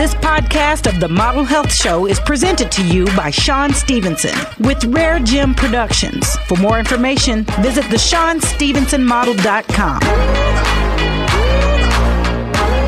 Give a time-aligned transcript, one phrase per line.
[0.00, 4.82] This podcast of the Model Health Show is presented to you by Shawn Stevenson with
[4.86, 6.38] Rare Gym Productions.
[6.48, 10.00] For more information, visit the ShawnStevensonModel.com.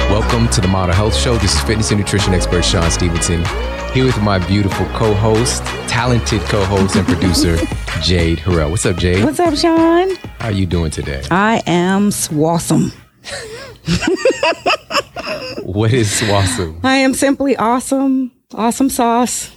[0.08, 1.36] Welcome to the Model Health Show.
[1.36, 3.44] This is fitness and nutrition expert Shawn Stevenson.
[3.92, 7.56] Here with my beautiful co-host, talented co-host and producer,
[8.00, 8.70] Jade Harrell.
[8.70, 9.22] What's up, Jade?
[9.22, 10.16] What's up, Shawn?
[10.38, 11.22] How are you doing today?
[11.30, 12.94] I am swawesome.
[15.62, 16.80] what is awesome?
[16.82, 18.32] I am simply awesome.
[18.54, 19.50] Awesome sauce.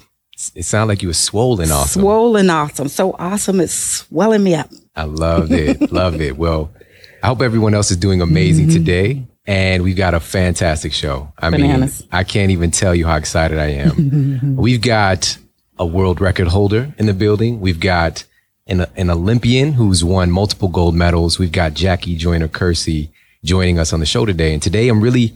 [0.54, 2.02] It sounds like you were swollen awesome.
[2.02, 2.88] Swollen awesome.
[2.88, 4.70] So awesome it's swelling me up.
[4.96, 5.92] I love it.
[5.92, 6.38] love it.
[6.38, 6.72] Well,
[7.24, 8.78] I hope everyone else is doing amazing mm-hmm.
[8.78, 9.28] today.
[9.48, 11.32] And we've got a fantastic show.
[11.38, 12.02] I Bananas.
[12.02, 14.56] mean, I can't even tell you how excited I am.
[14.58, 15.38] we've got
[15.78, 17.60] a world record holder in the building.
[17.60, 18.26] We've got
[18.68, 21.38] an, an Olympian who's won multiple gold medals.
[21.38, 23.10] We've got Jackie Joyner Kersee
[23.46, 24.54] joining us on the show today.
[24.54, 25.34] And today I'm really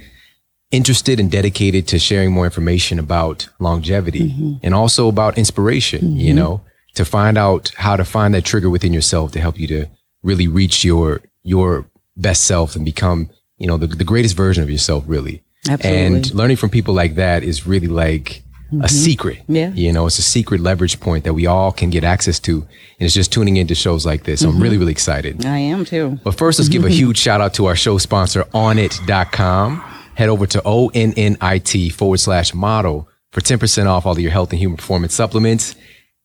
[0.71, 4.53] interested and dedicated to sharing more information about longevity mm-hmm.
[4.61, 6.17] and also about inspiration, mm-hmm.
[6.17, 6.61] you know,
[6.95, 9.87] to find out how to find that trigger within yourself to help you to
[10.23, 11.85] really reach your, your
[12.17, 13.29] best self and become
[13.59, 15.43] you know, the, the greatest version of yourself, really.
[15.69, 16.05] Absolutely.
[16.05, 18.83] And learning from people like that is really like mm-hmm.
[18.83, 19.39] a secret.
[19.47, 19.71] Yeah.
[19.71, 22.61] You know, it's a secret leverage point that we all can get access to.
[22.61, 24.41] And it's just tuning into shows like this.
[24.41, 24.57] So mm-hmm.
[24.57, 25.45] I'm really, really excited.
[25.45, 26.19] I am too.
[26.23, 29.79] But first, let's give a huge shout out to our show sponsor, Onnit.com.
[30.15, 34.59] Head over to O-N-N-I-T forward slash model for 10% off all of your health and
[34.59, 35.75] human performance supplements.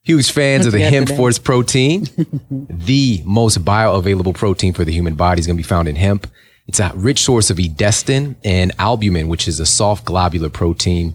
[0.02, 2.06] Huge fans of the Hemp Force protein.
[2.50, 6.26] the most bioavailable protein for the human body is going to be found in hemp.
[6.66, 11.14] It's a rich source of edestin and albumin, which is a soft globular protein.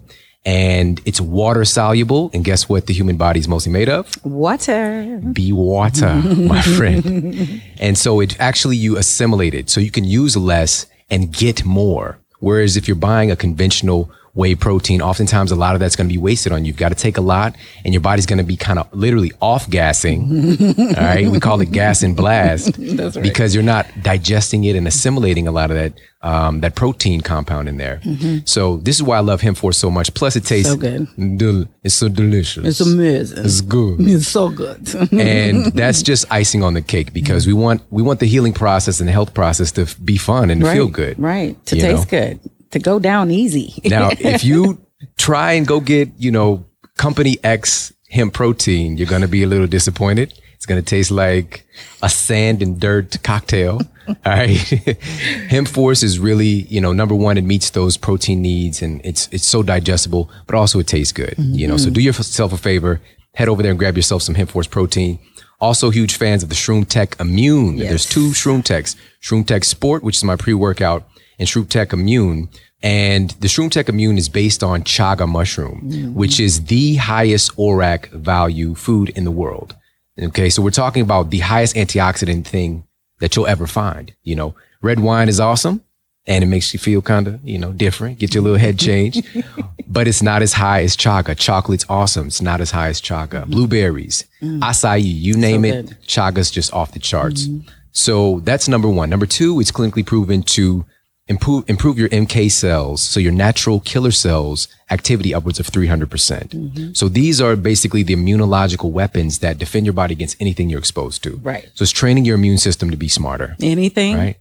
[0.50, 2.31] And it's water soluble.
[2.33, 4.09] And guess what the human body is mostly made of?
[4.25, 5.19] Water.
[5.31, 7.61] Be water, my friend.
[7.80, 9.70] And so it actually you assimilate it.
[9.70, 12.17] So you can use less and get more.
[12.39, 16.13] Whereas if you're buying a conventional whey protein, oftentimes a lot of that's going to
[16.13, 16.69] be wasted on you.
[16.69, 19.31] You've got to take a lot and your body's going to be kind of literally
[19.41, 20.21] off gassing.
[20.80, 21.27] all right.
[21.27, 23.23] We call it gas and blast right.
[23.23, 27.67] because you're not digesting it and assimilating a lot of that, um, that protein compound
[27.67, 28.02] in there.
[28.04, 28.45] Mm-hmm.
[28.45, 30.14] So this is why I love Hemp Force so much.
[30.14, 31.08] Plus it tastes so good.
[31.37, 32.65] Del- it's so delicious.
[32.65, 33.45] It's amazing.
[33.45, 33.99] It's good.
[34.09, 34.93] It's so good.
[35.14, 38.99] and that's just icing on the cake because we want, we want the healing process
[38.99, 40.73] and the health process to be fun and to right.
[40.73, 41.17] feel good.
[41.20, 41.64] Right.
[41.67, 42.20] To taste know?
[42.20, 42.39] good
[42.71, 43.81] to go down easy.
[43.85, 44.85] now, if you
[45.17, 46.65] try and go get, you know,
[46.97, 50.33] company X hemp protein, you're going to be a little disappointed.
[50.55, 51.65] It's going to taste like
[52.03, 53.81] a sand and dirt cocktail.
[54.07, 54.49] All right.
[55.49, 59.30] hemp force is really, you know, number one, it meets those protein needs and it's,
[59.31, 61.53] it's so digestible, but also it tastes good, mm-hmm.
[61.53, 62.99] you know, so do yourself a favor,
[63.36, 65.19] head over there and grab yourself some hemp force protein.
[65.61, 67.77] Also huge fans of the Shroom Tech Immune.
[67.77, 67.89] Yes.
[67.89, 71.08] There's two Shroom Techs, Shroom Tech Sport, which is my pre-workout
[71.39, 72.50] and Shroom Tech Immune.
[72.82, 76.14] And the Shroom Tech Immune is based on chaga mushroom, mm-hmm.
[76.14, 79.76] which is the highest ORAC value food in the world.
[80.22, 80.49] Okay.
[80.49, 82.86] So we're talking about the highest antioxidant thing
[83.20, 84.14] that you'll ever find.
[84.23, 85.83] You know, red wine is awesome
[86.26, 89.26] and it makes you feel kind of, you know, different, get your little head changed,
[89.88, 91.38] but it's not as high as chaga.
[91.38, 92.28] Chocolate's awesome.
[92.28, 93.42] It's not as high as chaga.
[93.42, 93.52] Mm-hmm.
[93.52, 94.61] Blueberries, mm-hmm.
[94.61, 95.86] acai, you name so it.
[95.88, 95.98] Good.
[96.04, 97.48] Chaga's just off the charts.
[97.48, 97.67] Mm-hmm.
[97.92, 99.10] So that's number one.
[99.10, 100.86] Number two, it's clinically proven to
[101.30, 106.10] improve, improve your NK cells, so your natural killer cells activity upwards of 300%.
[106.10, 110.36] percent mm hmm So these are basically the immunological weapons that defend your body against
[110.42, 111.32] anything you're exposed to.
[111.38, 111.70] Right.
[111.76, 113.56] So it's training your immune system to be smarter.
[113.62, 114.17] Anything.
[114.17, 114.38] Right.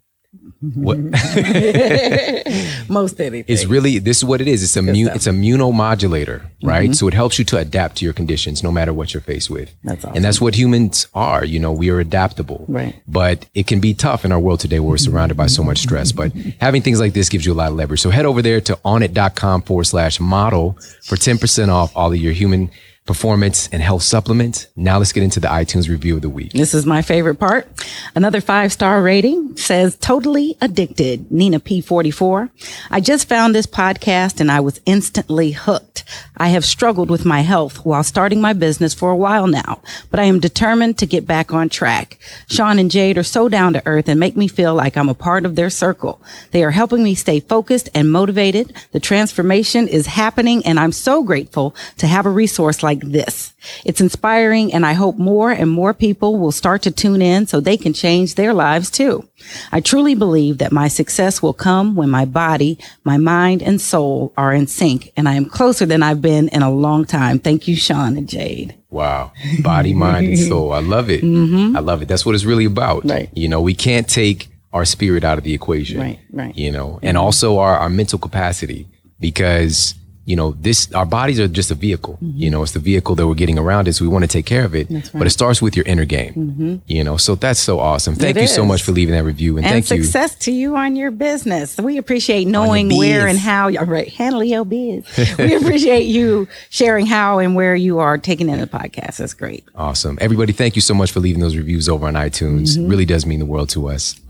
[0.60, 0.98] What?
[2.88, 3.44] Most anything.
[3.46, 4.62] It's really this is what it is.
[4.62, 5.08] It's immune.
[5.14, 6.84] It's immunomodulator, right?
[6.84, 6.92] Mm-hmm.
[6.94, 9.72] So it helps you to adapt to your conditions, no matter what you're faced with.
[9.84, 10.16] That's awesome.
[10.16, 11.44] And that's what humans are.
[11.44, 13.00] You know, we are adaptable, right?
[13.06, 15.78] But it can be tough in our world today, where we're surrounded by so much
[15.78, 16.10] stress.
[16.10, 18.00] But having things like this gives you a lot of leverage.
[18.00, 22.18] So head over there to onnit.com forward slash model for ten percent off all of
[22.18, 22.70] your human
[23.08, 24.68] performance, and health supplements.
[24.76, 26.52] Now let's get into the iTunes review of the week.
[26.52, 27.66] This is my favorite part.
[28.14, 31.32] Another five star rating says totally addicted.
[31.32, 32.50] Nina P44.
[32.90, 36.04] I just found this podcast and I was instantly hooked.
[36.36, 40.20] I have struggled with my health while starting my business for a while now, but
[40.20, 42.18] I am determined to get back on track.
[42.48, 45.14] Shawn and Jade are so down to earth and make me feel like I'm a
[45.14, 46.20] part of their circle.
[46.50, 48.74] They are helping me stay focused and motivated.
[48.92, 53.54] The transformation is happening and I'm so grateful to have a resource like like this.
[53.84, 57.60] It's inspiring and I hope more and more people will start to tune in so
[57.60, 59.28] they can change their lives too.
[59.72, 64.32] I truly believe that my success will come when my body, my mind and soul
[64.36, 67.38] are in sync and I am closer than I've been in a long time.
[67.38, 68.74] Thank you, Shawn and Jade.
[68.90, 69.32] Wow.
[69.62, 70.72] Body, mind and soul.
[70.72, 71.22] I love it.
[71.22, 71.76] Mm-hmm.
[71.76, 72.08] I love it.
[72.08, 73.04] That's what it's really about.
[73.04, 73.30] Right.
[73.34, 76.00] You know, we can't take our spirit out of the equation.
[76.00, 76.18] Right.
[76.32, 76.56] Right.
[76.56, 78.86] You know, and also our, our mental capacity
[79.20, 79.94] because
[80.28, 82.18] you know, this, our bodies are just a vehicle.
[82.20, 83.94] You know, it's the vehicle that we're getting around it.
[83.94, 84.90] So we want to take care of it.
[84.90, 85.10] Right.
[85.14, 88.14] But it starts with your inner game, you know, so that's so awesome.
[88.14, 89.56] Thank It you so much for leaving that review.
[89.56, 90.04] And, And thank you.
[90.04, 91.78] success to you on your business.
[91.78, 93.70] We appreciate knowing where and how.
[93.70, 95.06] Right, handle your biz.
[95.38, 99.16] we appreciate you sharing how and where you are taking in the podcast.
[99.16, 99.64] That's great.
[99.74, 100.18] Awesome.
[100.20, 102.76] Everybody, thank you so much for leaving those reviews over on iTunes.
[102.76, 102.86] Mm-hmm.
[102.86, 104.20] Really does mean the world to us.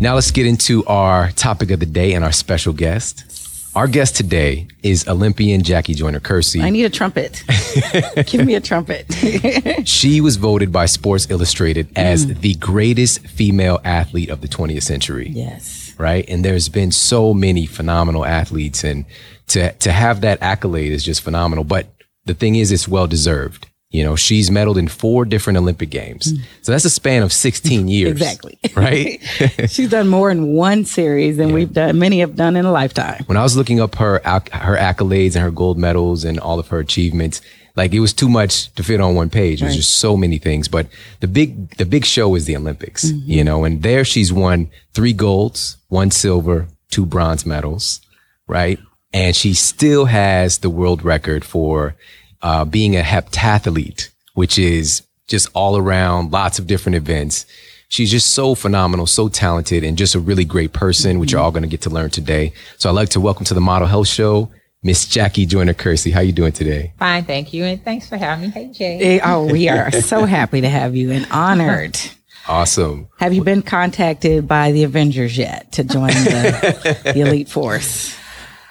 [0.00, 3.24] Now let's get into our topic of the day and our special guest.
[3.74, 6.62] Our guest today is Olympian Jackie Joyner Kersee.
[6.62, 7.42] I need a trumpet.
[8.26, 9.06] Give me a trumpet.
[9.88, 12.40] She was voted by Sports Illustrated as Mm.
[12.40, 15.28] the greatest female athlete of the 20th century.
[15.30, 15.92] yes.
[15.98, 16.24] Right.
[16.28, 19.04] And there's been so many phenomenal athletes and
[19.48, 21.64] to, to have that accolade is just phenomenal.
[21.64, 21.86] But
[22.24, 23.68] the thing is, it's well deserved.
[23.94, 26.32] You know, she's medaled in four different Olympic games.
[26.32, 26.42] Hmm.
[26.62, 28.10] So that's a span of 16 years.
[28.10, 28.58] Exactly.
[28.74, 29.20] Right.
[29.68, 33.22] She's done more in one series than we've done, many have done in a lifetime.
[33.26, 36.68] when I was looking up her her accolades and her gold medals and all of
[36.68, 37.40] her achievements,
[37.76, 39.62] like it was too much to fit on one page.
[39.62, 40.66] It was just so many things.
[40.66, 40.88] But
[41.20, 43.30] the big the big show is the Olympics, mm-hmm.
[43.30, 48.00] you know, and there she's won three golds, one silver, two bronze medals,
[48.48, 48.80] right?
[49.12, 51.94] And she still has the world record for
[52.44, 57.46] uh, being a heptathlete, which is just all around lots of different events.
[57.88, 61.50] She's just so phenomenal, so talented, and just a really great person, which you're all
[61.50, 62.52] going to get to learn today.
[62.76, 64.50] So I'd like to welcome to the Model Health Show,
[64.82, 66.12] Miss Jackie Joyner Kersee.
[66.12, 66.92] How you doing today?
[66.98, 68.50] Fine, thank you, and thanks for having me.
[68.50, 69.20] Hey, Jay.
[69.24, 71.98] Oh, we are so happy to have you and honored.
[72.46, 73.08] Awesome.
[73.20, 78.14] Have you been contacted by the Avengers yet to join the, the elite force?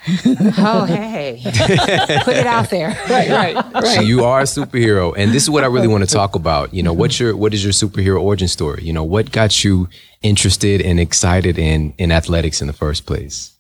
[0.58, 2.90] Oh, hey, put it out there.
[3.10, 3.56] Right, right.
[3.74, 6.36] right So you are a superhero, and this is what I really want to talk
[6.36, 6.74] about.
[6.74, 8.84] You know, what's your what is your superhero origin story?
[8.84, 9.88] You know, what got you
[10.22, 13.54] interested and excited in in athletics in the first place?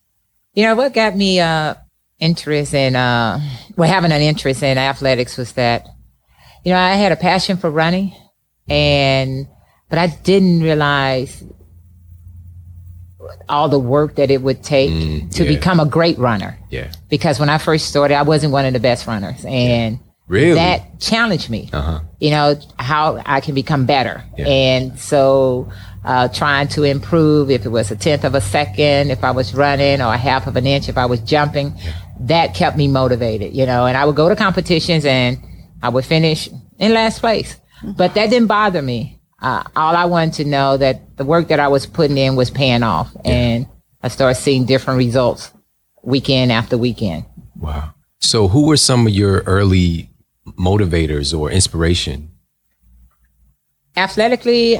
[0.54, 1.76] You know what got me uh,
[2.20, 3.40] interest in uh,
[3.78, 5.88] well having an interest in athletics was that
[6.64, 8.14] you know I had a passion for running,
[8.68, 9.48] and
[9.90, 11.44] but I didn't realize
[13.50, 14.90] all the work that it would take
[15.32, 15.50] to yeah.
[15.50, 16.58] become a great runner.
[16.70, 20.56] Yeah, Because when I first started, I wasn't one of the best runners, and really.
[20.56, 21.70] that challenged me.
[21.72, 22.00] uh-huh.
[22.20, 24.24] you know how I can become better.
[24.38, 24.48] Yeah.
[24.48, 25.72] And so,
[26.04, 29.54] uh, trying to improve if it was a tenth of a second, if I was
[29.54, 31.74] running, or a half of an inch if I was jumping,
[32.22, 33.54] that kept me motivated.
[33.54, 35.38] You know, and I would go to competitions and
[35.82, 36.50] I would finish
[36.80, 39.20] in last place, but that didn't bother me.
[39.44, 42.50] Uh, all I wanted to know that the work that I was putting in was
[42.50, 43.68] paying off, and
[44.02, 45.52] I started seeing different results
[46.02, 47.26] weekend after weekend.
[47.56, 47.94] Wow.
[48.20, 50.10] So, who were some of your early
[50.58, 52.34] motivators or inspiration?
[53.96, 54.80] athletically,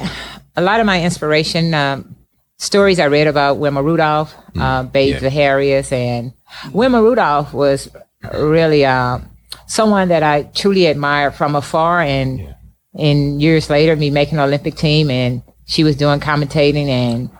[0.56, 2.16] a lot of my inspiration um,
[2.58, 5.28] stories I read about Wilma Rudolph, uh, Babe yeah.
[5.28, 6.32] Harris, and
[6.72, 7.88] Wilma Rudolph was
[8.32, 9.18] really uh,
[9.66, 12.00] someone that I truly admired from afar.
[12.00, 12.54] And
[12.96, 17.30] in years later, me making an Olympic team, and she was doing commentating, and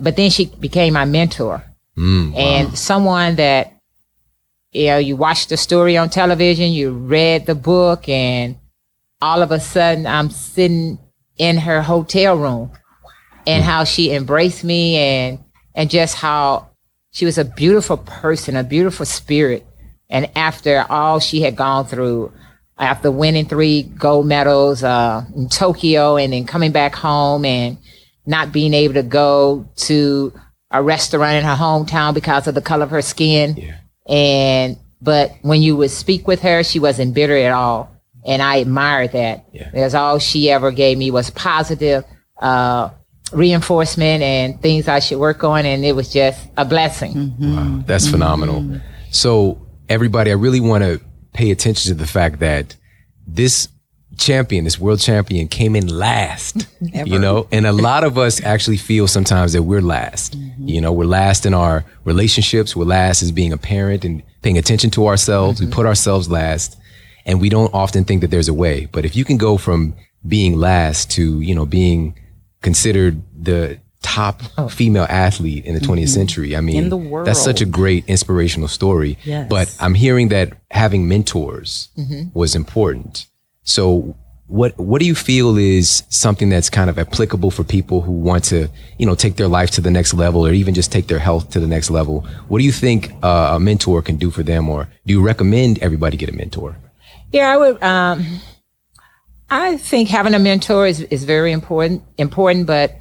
[0.00, 1.64] but then she became my mentor.
[1.96, 3.74] Mm, and someone that
[4.72, 8.56] you know you watched the story on television you read the book and
[9.22, 10.98] all of a sudden i'm sitting
[11.38, 12.72] in her hotel room
[13.46, 15.38] and how she embraced me and
[15.74, 16.68] and just how
[17.10, 19.66] she was a beautiful person a beautiful spirit.
[20.10, 22.32] And after all she had gone through
[22.78, 27.78] after winning three gold medals uh, in tokyo and then coming back home and
[28.26, 30.32] not being able to go to
[30.70, 33.56] a restaurant in her hometown because of the color of her skin.
[33.56, 33.78] Yeah.
[34.08, 37.90] And but when you would speak with her, she wasn't bitter at all.
[38.24, 39.44] And I admired that.
[39.52, 39.70] Yeah.
[39.70, 42.04] Because all she ever gave me was positive
[42.40, 42.88] uh,
[43.32, 45.66] reinforcement and things I should work on.
[45.66, 47.34] And it was just a blessing.
[47.38, 48.80] Wow, that's phenomenal.
[49.10, 51.00] So, everybody, I really want to
[51.34, 52.76] pay attention to the fact that
[53.26, 53.68] this
[54.16, 56.66] champion, this world champion, came in last.
[56.80, 60.38] You know, and a lot of us actually feel sometimes that we're last.
[60.38, 60.68] Mm-hmm.
[60.68, 62.74] You know, we're last in our relationships.
[62.74, 65.60] We're last as being a parent and paying attention to ourselves.
[65.60, 65.74] We mm-hmm.
[65.74, 66.78] put ourselves last,
[67.26, 68.86] and we don't often think that there's a way.
[68.86, 69.94] But if you can go from
[70.26, 72.18] being last to you know being
[72.62, 76.54] considered the top female athlete in the 20th century.
[76.54, 76.90] I mean,
[77.24, 79.18] that's such a great inspirational story.
[79.24, 79.48] Yes.
[79.48, 81.88] But I'm hearing that having mentors
[82.34, 83.26] was important.
[83.62, 84.14] So
[84.46, 88.44] what what do you feel is something that's kind of applicable for people who want
[88.44, 88.68] to,
[88.98, 91.50] you know, take their life to the next level or even just take their health
[91.50, 92.20] to the next level?
[92.48, 95.78] What do you think uh, a mentor can do for them or do you recommend
[95.78, 96.76] everybody get a mentor?
[97.32, 97.82] Yeah, I would.
[97.82, 98.40] Um,
[99.48, 102.02] I think having a mentor is, is very important.
[102.18, 102.98] Important, but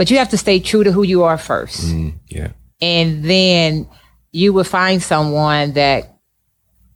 [0.00, 2.52] but you have to stay true to who you are first, Mm, yeah.
[2.80, 3.86] and then
[4.32, 6.00] you will find someone that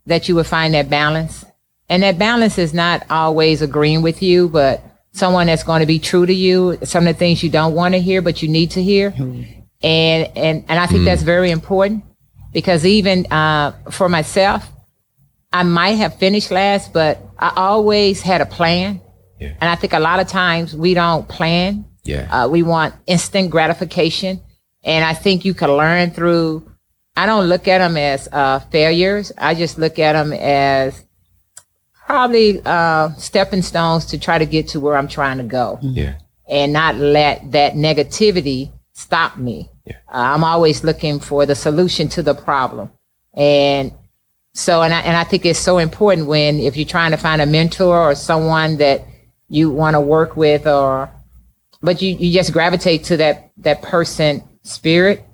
[0.07, 1.45] that you will find that balance.
[1.87, 4.81] And that balance is not always agreeing with you, but
[5.11, 7.93] someone that's going to be true to you, some of the things you don't want
[7.93, 9.13] to hear, but you need to hear.
[9.15, 9.51] And,
[9.83, 12.03] and, and I think that's very important
[12.53, 14.67] because even, uh, for myself,
[15.53, 18.99] I might have finished last, but I always had a plan.
[19.39, 19.53] Yeah.
[19.61, 21.85] And I think a lot of times we don't plan.
[22.05, 22.27] Yeah.
[22.31, 24.41] Uh, we want instant gratification.
[24.83, 26.71] And I think you can learn through,
[27.17, 29.31] I don't look at them as uh, failures.
[29.37, 31.03] I just look at them as
[32.05, 36.15] probably uh, stepping stones to try to get to where I'm trying to go Yeah.
[36.47, 39.71] and not let that negativity stop me.
[39.85, 39.95] Yeah.
[40.07, 42.91] Uh, I'm always looking for the solution to the problem.
[43.33, 43.91] And
[44.53, 47.41] so, and I, and I think it's so important when, if you're trying to find
[47.41, 49.03] a mentor or someone that
[49.49, 51.09] you want to work with or,
[51.81, 55.25] but you, you just gravitate to that, that person spirit,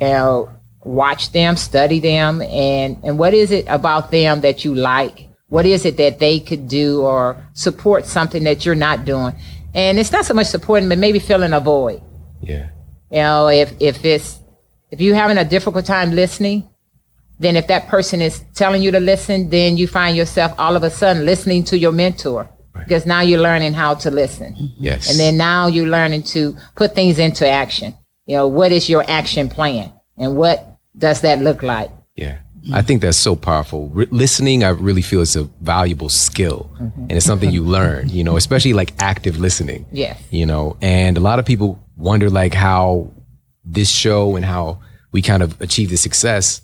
[0.00, 0.50] you know,
[0.84, 5.28] watch them, study them, and, and what is it about them that you like?
[5.48, 9.34] What is it that they could do or support something that you're not doing?
[9.74, 12.02] And it's not so much supporting, but maybe filling a void.
[12.40, 12.70] Yeah.
[13.10, 14.38] You know, if, if it's,
[14.90, 16.68] if you're having a difficult time listening,
[17.38, 20.82] then if that person is telling you to listen, then you find yourself all of
[20.82, 22.50] a sudden listening to your mentor
[22.84, 24.72] because now you're learning how to listen.
[24.78, 25.10] Yes.
[25.10, 27.94] And then now you're learning to put things into action.
[28.26, 31.90] You know, what is your action plan and what does that look like?
[32.14, 32.38] Yeah.
[32.72, 33.88] I think that's so powerful.
[33.88, 37.02] Re- listening, I really feel it's a valuable skill mm-hmm.
[37.02, 39.86] and it's something you learn, you know, especially like active listening.
[39.92, 40.20] Yes.
[40.30, 43.10] You know, and a lot of people wonder like how
[43.64, 44.80] this show and how
[45.12, 46.60] we kind of achieve the success.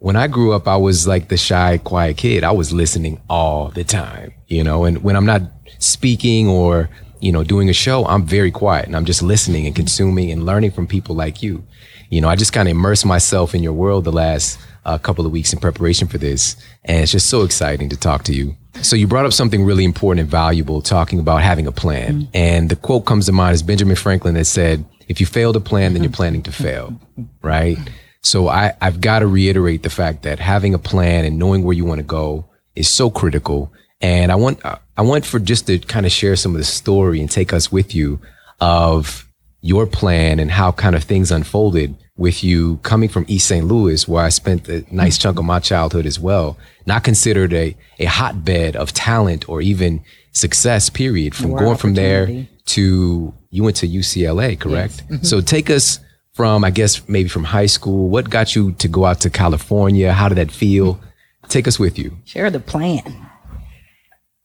[0.00, 2.44] When I grew up, I was like the shy, quiet kid.
[2.44, 5.42] I was listening all the time, you know, and when I'm not
[5.80, 6.88] speaking or,
[7.20, 10.46] you know, doing a show, I'm very quiet and I'm just listening and consuming and
[10.46, 11.64] learning from people like you.
[12.10, 15.26] You know, I just kind of immersed myself in your world the last uh, couple
[15.26, 16.54] of weeks in preparation for this.
[16.84, 18.56] And it's just so exciting to talk to you.
[18.82, 22.22] So you brought up something really important and valuable, talking about having a plan.
[22.22, 22.30] Mm-hmm.
[22.34, 25.60] And the quote comes to mind is Benjamin Franklin that said, if you fail to
[25.60, 26.16] plan, then you're mm-hmm.
[26.16, 26.90] planning to fail.
[27.18, 27.24] Mm-hmm.
[27.42, 27.78] Right.
[28.20, 31.74] So I, I've got to reiterate the fact that having a plan and knowing where
[31.74, 33.72] you want to go is so critical.
[34.00, 37.20] And I want, I want for just to kind of share some of the story
[37.20, 38.20] and take us with you
[38.60, 39.28] of
[39.60, 43.64] your plan and how kind of things unfolded with you coming from East St.
[43.64, 45.22] Louis, where I spent a nice mm.
[45.22, 50.02] chunk of my childhood as well, not considered a, a hotbed of talent or even
[50.32, 51.34] success, period.
[51.34, 55.04] From More going from there to, you went to UCLA, correct?
[55.08, 55.24] Mm-hmm.
[55.24, 56.00] So take us
[56.38, 58.10] from, I guess, maybe from high school.
[58.10, 60.12] What got you to go out to California?
[60.12, 61.00] How did that feel?
[61.48, 62.16] Take us with you.
[62.26, 63.02] Share the plan.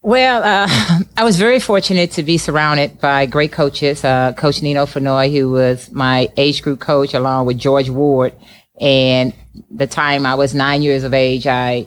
[0.01, 0.67] Well, uh,
[1.17, 4.03] I was very fortunate to be surrounded by great coaches.
[4.03, 8.33] Uh, coach Nino Fennoy, who was my age group coach, along with George Ward.
[8.81, 9.31] And
[9.69, 11.85] the time I was nine years of age, I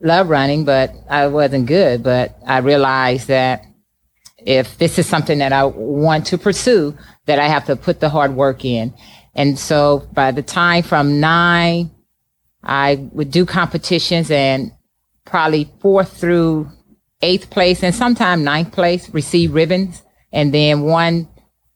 [0.00, 2.02] loved running, but I wasn't good.
[2.02, 3.66] But I realized that
[4.38, 8.08] if this is something that I want to pursue, that I have to put the
[8.08, 8.94] hard work in.
[9.34, 11.90] And so by the time from nine,
[12.62, 14.72] I would do competitions and
[15.24, 16.70] probably fourth through
[17.22, 20.02] eighth place and sometime ninth place receive ribbons.
[20.32, 21.28] And then one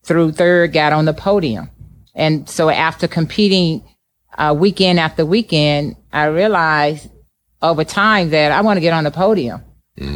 [0.03, 1.71] through third got on the podium.
[2.15, 3.85] And so after competing
[4.37, 7.09] uh, weekend after weekend, I realized
[7.63, 9.63] over time that I want to get on the podium.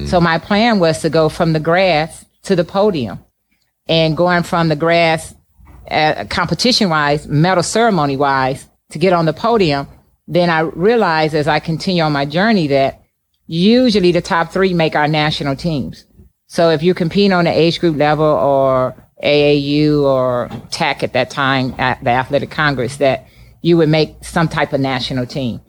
[0.06, 3.22] So my plan was to go from the grass to the podium
[3.86, 5.34] and going from the grass
[5.90, 9.86] uh, competition wise, medal ceremony wise, to get on the podium.
[10.28, 13.02] Then I realized as I continue on my journey that
[13.46, 16.04] usually the top three make our national teams.
[16.48, 21.30] So if you're competing on the age group level or AAU or TAC at that
[21.30, 23.26] time at the Athletic Congress, that
[23.62, 25.60] you would make some type of national team.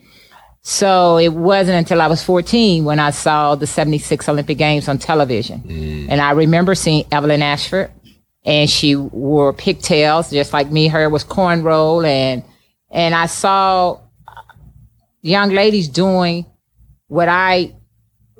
[0.61, 4.97] So it wasn't until I was 14 when I saw the 76 Olympic Games on
[4.97, 5.63] television.
[6.09, 7.89] And I remember seeing Evelyn Ashford
[8.45, 10.87] and she wore pigtails just like me.
[10.87, 12.43] Her was cornrow and,
[12.89, 13.99] and I saw
[15.21, 16.45] young ladies doing
[17.07, 17.75] what I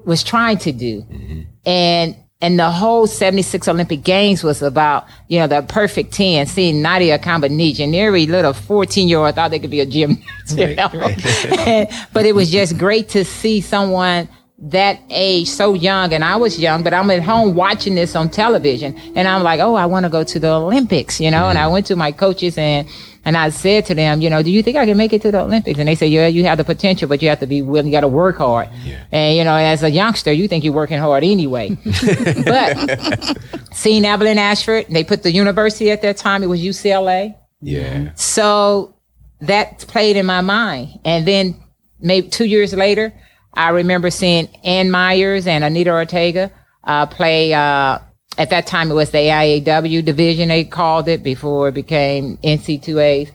[0.06, 1.02] was trying to do.
[1.02, 1.42] Mm-hmm.
[1.66, 6.84] And and the whole 76 Olympic Games was about, you know, the perfect 10, seeing
[6.84, 10.24] Nadia Comaneci and every little 14 year old thought they could be a gymnast.
[10.56, 10.88] you know?
[11.66, 16.36] And- but it was just great to see someone that age so young and I
[16.36, 19.86] was young, but I'm at home watching this on television and I'm like, oh, I
[19.86, 21.74] want to go to the Olympics, you know, and I mm-hmm.
[21.74, 22.88] went to my coaches and,
[23.24, 25.32] and I said to them, you know, do you think I can make it to
[25.32, 25.78] the Olympics?
[25.78, 27.92] And they said, yeah, you have the potential, but you have to be willing, you
[27.92, 28.70] got to work hard.
[28.84, 29.04] Yeah.
[29.12, 31.78] And, you know, as a youngster, you think you're working hard anyway.
[32.46, 33.38] but
[33.74, 37.36] seeing Evelyn Ashford, they put the university at that time, it was UCLA.
[37.62, 38.12] Yeah.
[38.16, 38.96] So
[39.42, 41.00] that played in my mind.
[41.06, 41.62] And then
[42.00, 43.14] maybe two years later,
[43.58, 46.52] I remember seeing Ann Meyers and Anita Ortega
[46.84, 47.54] uh, play.
[47.54, 48.00] Uh,
[48.38, 53.32] at that time, it was the AIAW division they called it before it became NC2A.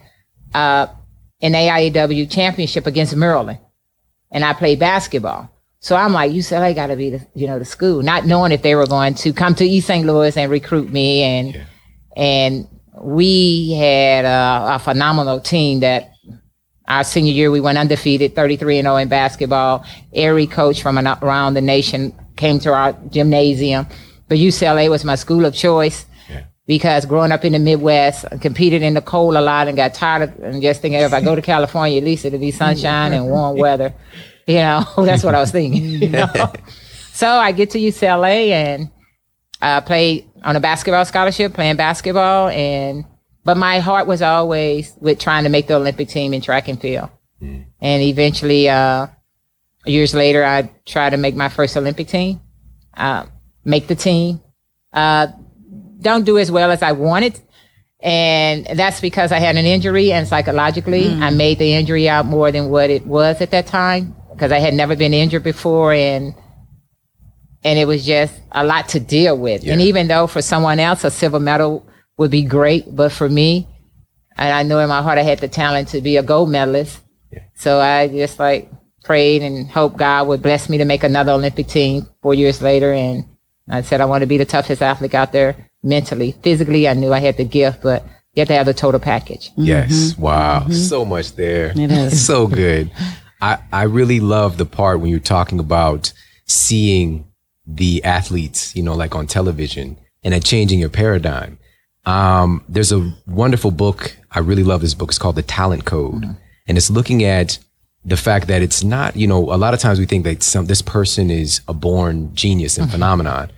[0.53, 0.87] Uh,
[1.41, 3.59] an AIAW championship against Maryland,
[4.31, 5.49] and I played basketball.
[5.81, 8.61] So I'm like, UCLA got to be the you know the school, not knowing if
[8.61, 10.07] they were going to come to East St.
[10.07, 11.63] Louis and recruit me, and Yeah.
[12.15, 12.67] and
[13.01, 16.12] we had a, a phenomenal team that
[16.87, 21.53] our senior year we went undefeated 33 and 0 in basketball every coach from around
[21.53, 23.85] the nation came to our gymnasium
[24.27, 26.43] but ucla was my school of choice Yeah.
[26.67, 29.93] because growing up in the midwest I competed in the cold a lot and got
[29.93, 33.13] tired of and just thinking if i go to california at least it'll be sunshine
[33.13, 33.93] and warm weather
[34.47, 36.27] you know that's what i was thinking you know?
[37.13, 38.89] so i get to ucla and
[39.61, 43.05] uh, I played on a basketball scholarship, playing basketball, and
[43.43, 46.79] but my heart was always with trying to make the Olympic team in track and
[46.79, 47.09] field.
[47.81, 49.07] And eventually, uh,
[49.85, 52.39] years later, I tried to make my first Olympic team,
[52.95, 53.25] uh,
[53.65, 54.41] make the team.
[54.93, 55.27] Uh,
[55.99, 57.39] don't do as well as I wanted.
[57.99, 62.51] And that's because I had an injury and psychologically I made the injury out more
[62.51, 66.35] than what it was at that time because I had never been injured before and
[67.63, 69.65] and it was just a lot to deal with.
[69.65, 73.67] And even though for someone else a silver medal would be great, but for me,
[74.37, 76.99] and I know in my heart I had the talent to be a gold medalist.
[77.31, 77.43] Yeah.
[77.55, 78.69] So I just like
[79.03, 82.93] prayed and hoped God would bless me to make another Olympic team four years later.
[82.93, 83.25] And
[83.69, 86.31] I said I want to be the toughest athlete out there mentally.
[86.41, 88.03] Physically, I knew I had the gift, but
[88.33, 89.51] you have to have the total package.
[89.55, 89.91] Yes.
[89.91, 90.21] Mm-hmm.
[90.21, 90.59] Wow.
[90.61, 90.73] Mm-hmm.
[90.73, 91.71] So much there.
[91.75, 92.25] It is.
[92.25, 92.91] so good.
[93.41, 96.13] I, I really love the part when you're talking about
[96.45, 97.27] seeing
[97.65, 101.59] the athletes, you know, like on television and at changing your paradigm.
[102.05, 104.17] Um, there's a wonderful book.
[104.31, 105.09] I really love this book.
[105.09, 106.21] It's called The Talent Code.
[106.21, 106.31] Mm-hmm.
[106.67, 107.59] And it's looking at
[108.05, 110.65] the fact that it's not, you know, a lot of times we think that some,
[110.65, 112.93] this person is a born genius and mm-hmm.
[112.93, 113.51] phenomenon.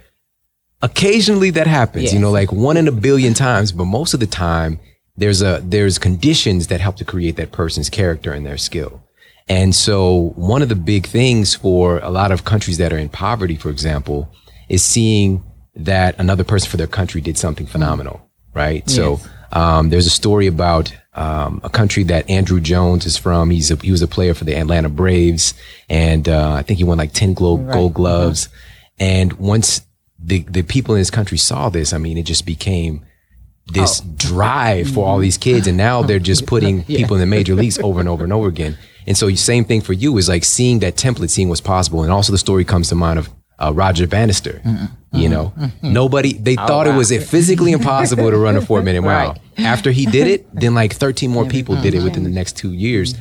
[0.82, 4.28] Occasionally that happens, you know, like one in a billion times, but most of the
[4.28, 4.80] time
[5.18, 9.02] there's a, there's conditions that help to create that person's character and their skill.
[9.48, 13.10] And so one of the big things for a lot of countries that are in
[13.10, 14.32] poverty, for example,
[14.70, 15.44] is seeing
[15.76, 17.72] that another person for their country did something mm-hmm.
[17.72, 18.25] phenomenal,
[18.56, 18.90] right?
[18.90, 19.20] So
[19.52, 23.52] um, there's a story about um, a country that Andruw Jones is from.
[23.52, 25.54] He's a, he was a player for the Atlanta Braves,
[25.90, 28.50] and uh, I think he won like ten glo- gold gloves.
[29.00, 29.82] And once
[30.18, 33.06] the the people in his country saw this, I mean, it just became
[33.68, 37.56] this drive for all these kids, and now they're just putting people in the major
[37.56, 38.78] leagues over and over and over again.
[39.08, 42.12] And so, same thing for you is like seeing that template, seeing what's possible, and
[42.12, 44.62] also the story comes to mind of uh, Roger Bannister.
[45.12, 49.30] You know, nobody they thought it was physically impossible to run a four minute mile.
[49.30, 49.42] Right.
[49.66, 52.74] After he did it, then like 13 more people did it within the next two
[52.74, 53.16] years.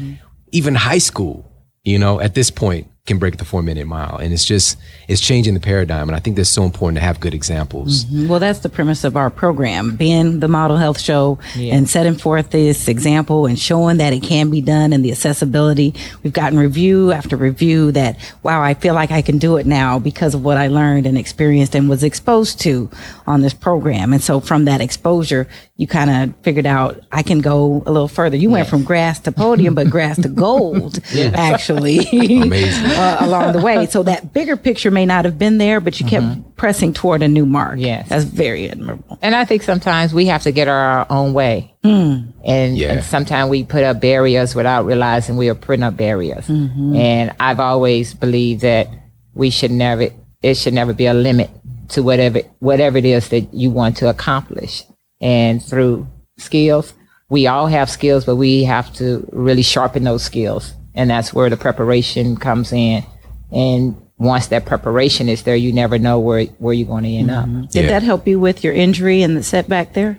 [0.51, 1.51] Even high school,
[1.85, 4.17] you know, at this point can break the four minute mile.
[4.17, 6.09] And it's just, it's changing the paradigm.
[6.09, 8.07] And I think that's so important to have good examples.
[8.07, 8.29] Mm-hmm.
[8.29, 11.75] Well, that's the premise of our program, being the model health show Yeah.
[11.75, 15.93] and setting forth this example and showing that it can be done and the accessibility.
[16.23, 19.99] We've gotten review after review that, wow, I feel like I can do it now
[19.99, 22.89] because of what I learned and experienced and was exposed to
[23.27, 24.15] on this program.
[24.15, 28.09] And so from that exposure, you kind of figured out I can go a little
[28.09, 28.37] further.
[28.39, 31.01] You went from grass to podium, but grass to gold,
[31.35, 31.99] actually.
[32.41, 32.94] Amazing.
[32.95, 33.87] Uh, along the way.
[33.87, 36.51] So that bigger picture may not have been there, but you kept mm-hmm.
[36.53, 37.79] pressing toward a new mark.
[37.79, 38.09] Yes.
[38.09, 39.19] That's very admirable.
[39.23, 41.75] And I think sometimes we have to get our own way.
[41.83, 42.31] Hmm.
[42.45, 42.93] And, Yeah.
[42.93, 46.47] and sometimes we put up barriers without realizing we are putting up barriers.
[46.47, 46.97] Mm-hmm.
[46.97, 48.89] And I've always believed that
[49.35, 50.09] we should never,
[50.43, 51.51] it should never be a limit
[51.91, 54.85] to whatever, whatever it is that you want to accomplish.
[55.21, 56.07] And through
[56.39, 56.95] skills,
[57.29, 60.75] we all have skills, but we have to really sharpen those skills.
[60.95, 63.05] And that's where the preparation comes in.
[63.53, 67.31] And once that preparation is there, you never know where, where you're going to end
[67.31, 67.47] up.
[67.71, 67.91] Did Yeah.
[67.91, 70.19] that help you with your injury and the setback there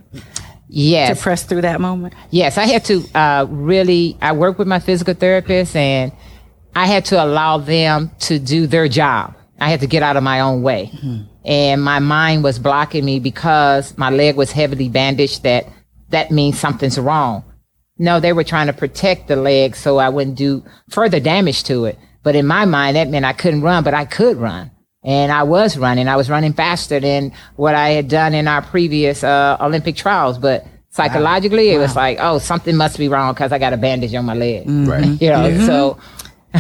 [0.68, 1.18] Yes.
[1.18, 2.14] to press through that moment?
[2.30, 4.18] Yes, I had to uh, really.
[4.22, 6.12] I work with my physical therapist, and
[6.76, 9.34] I had to allow them to do their job.
[9.60, 10.92] I had to get out of my own way,
[11.46, 15.44] and my mind was blocking me because my leg was heavily bandaged.
[15.44, 15.68] That
[16.10, 17.44] that means something's wrong.
[17.98, 21.86] No, they were trying to protect the leg so I wouldn't do further damage to
[21.86, 21.98] it.
[22.24, 24.72] But in my mind, that meant I couldn't run, but I could run.
[25.04, 26.08] And I was running.
[26.08, 30.40] I was running faster than what I had done in our previous uh, Olympic trials.
[30.40, 34.16] But psychologically, it was like, oh, something must be wrong because I got a bandage
[34.16, 34.64] on my leg.
[34.68, 35.06] Right.
[35.22, 36.00] You know, so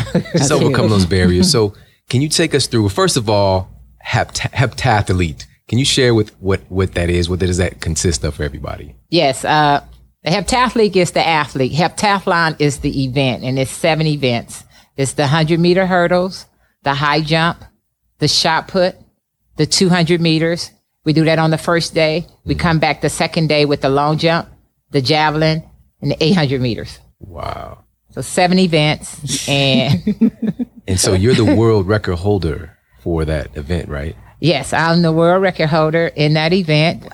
[0.34, 1.52] Just overcome those barriers.
[1.52, 1.74] So,
[2.10, 3.70] can you take us through, first of all,
[4.00, 5.46] hept- heptathlete?
[5.68, 7.30] Can you share with what, what that is?
[7.30, 8.96] What does that consist of for everybody?
[9.10, 9.84] yes, uh,
[10.26, 11.72] The heptathlete is the athlete.
[11.72, 14.64] Heptathlon is the event, and it's seven events.
[14.98, 16.48] It's the 100 meter hurdles,
[16.82, 17.64] the high jump,
[18.18, 18.96] the shot put,
[19.58, 20.72] the 200 meters.
[21.04, 22.26] We do that on the first day.
[22.44, 24.50] We come back the second day with the long jump,
[24.90, 25.64] the javelin,
[26.02, 26.98] and the 800 meters.
[27.20, 27.84] Wow.
[28.10, 30.32] So seven events, and
[30.88, 34.16] And so you're the world record holder for that event, right?
[34.40, 37.08] yes, I'm the world record holder in that event.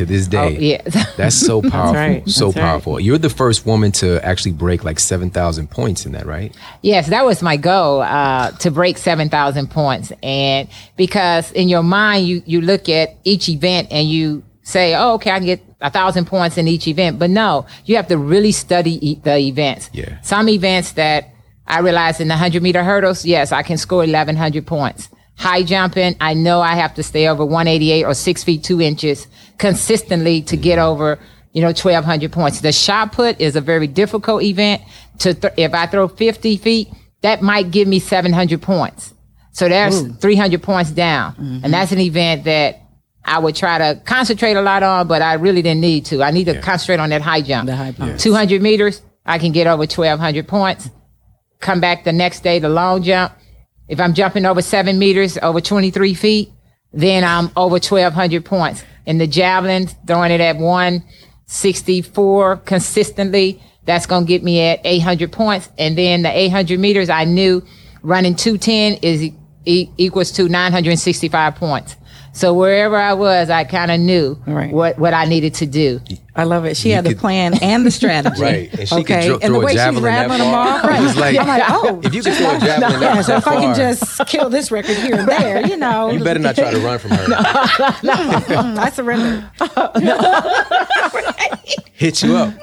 [0.00, 0.38] To this day.
[0.38, 1.14] Oh, yes.
[1.18, 1.94] That's so powerful.
[1.94, 2.26] right.
[2.26, 2.62] So That's right.
[2.62, 2.98] powerful.
[2.98, 6.56] You're the first woman to actually break like 7,000 points in that, right?
[6.80, 11.82] Yes, that was my goal uh, to break seven thousand points, and because in your
[11.82, 15.60] mind you you look at each event and you say, "Oh, okay, I can get
[15.82, 19.36] a thousand points in each event," but no, you have to really study e- the
[19.36, 19.90] events.
[19.92, 20.18] Yeah.
[20.22, 21.28] Some events that
[21.66, 25.10] I realized in the hundred meter hurdles, yes, I can score eleven hundred points.
[25.36, 28.62] High jumping, I know I have to stay over one eighty eight or six feet
[28.64, 29.26] two inches
[29.60, 30.90] consistently to get mm-hmm.
[30.90, 31.18] over
[31.52, 32.60] you know, 1200 points.
[32.60, 34.82] The shot put is a very difficult event
[35.18, 36.88] to, th- if I throw 50 feet,
[37.22, 39.14] that might give me 700 points.
[39.52, 41.34] So that's 300 points down.
[41.38, 41.70] And mm-hmm.
[41.70, 42.80] that's an event that
[43.24, 46.22] I would try to concentrate a lot on, but I really didn't need to.
[46.22, 47.66] I need to concentrate on that high jump.
[47.66, 48.18] The high jump.
[48.18, 50.88] 200 meters, I can get over 1200 points.
[51.58, 53.32] Come back the next day, the long jump.
[53.88, 56.52] If I'm jumping over seven meters, over 23 feet,
[56.92, 58.84] then I'm over 1200 points.
[59.06, 65.32] In the javelin, throwing it at 164 consistently, that's going to get me at 800
[65.32, 65.68] points.
[65.78, 67.64] And then the 800 meters, I knew
[68.02, 69.32] running 210 is
[69.64, 71.96] e- equals to 965 points.
[72.32, 74.72] So wherever I was, I kind of knew Right.
[74.72, 76.00] what, what I needed to do.
[76.36, 76.76] I love it.
[76.76, 78.40] She You had the plan and the strategy.
[78.42, 78.72] Right.
[78.72, 79.26] And she could okay.
[79.26, 80.68] throw- and the a way she's javelin that rattling them far.
[80.78, 80.84] off.
[80.84, 81.00] Right.
[81.00, 82.00] It was like- I'm like, oh.
[82.04, 84.48] If you could throw a javelin yeah, that, so that if I can just kill
[84.48, 86.10] this record here and there, you know.
[86.10, 87.24] you better not try to run from her.
[87.26, 89.50] Mm, I surrender.
[91.94, 92.54] hit you up.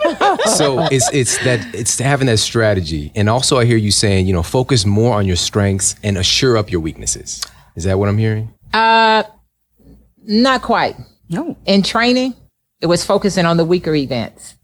[0.56, 4.34] So it's it's that it's having that strategy, and also I hear you saying, you
[4.34, 7.43] know, focus more on your strengths and assure up your weaknesses.
[7.75, 8.53] Is that what I'm hearing?
[10.28, 10.96] Not quite.
[11.30, 11.58] No.
[11.66, 12.36] in training,
[12.80, 14.56] it was focusing on the weaker events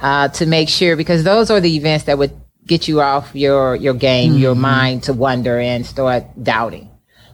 [0.00, 2.32] uh, to make sure because those are the events that would
[2.66, 6.88] get you off your your game, your mind to wonder and start doubting.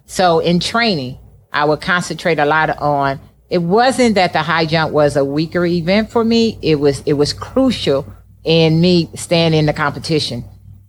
[0.06, 1.18] So in training,
[1.52, 3.20] I would concentrate a lot on.
[3.50, 6.58] It wasn't that the high jump was a weaker event for me.
[6.62, 8.06] It was it was crucial
[8.44, 10.44] in me staying in the competition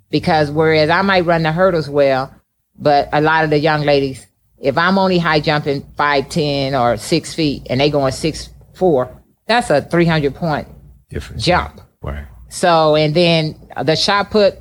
[0.10, 2.34] because whereas I might run the hurdles well,
[2.78, 4.26] but a lot of the young ladies,
[4.60, 9.22] if I'm only high jumping five ten or six feet and they going six four,
[9.46, 10.68] that's a three hundred point
[11.10, 11.82] Different jump.
[12.02, 12.26] Right.
[12.50, 14.56] So and then the shot put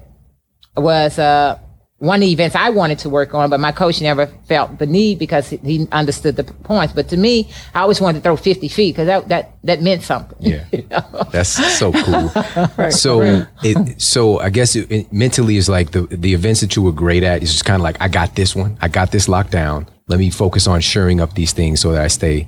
[0.76, 1.58] was uh
[1.98, 4.86] one of the events I wanted to work on, but my coach never felt the
[4.86, 6.92] need because he- he understood the points.
[6.92, 10.02] But to me, I always wanted to throw 50 feet because that, that, that meant
[10.02, 10.36] something.
[10.38, 10.64] Yeah.
[11.32, 12.28] That's so cool.
[12.90, 16.82] so it so I guess it, it mentally is like the the events that you
[16.82, 18.76] were great at is just kind of like I got this one.
[18.82, 19.88] I got this locked down.
[20.08, 22.46] Let me focus on shoring up these things so that I stay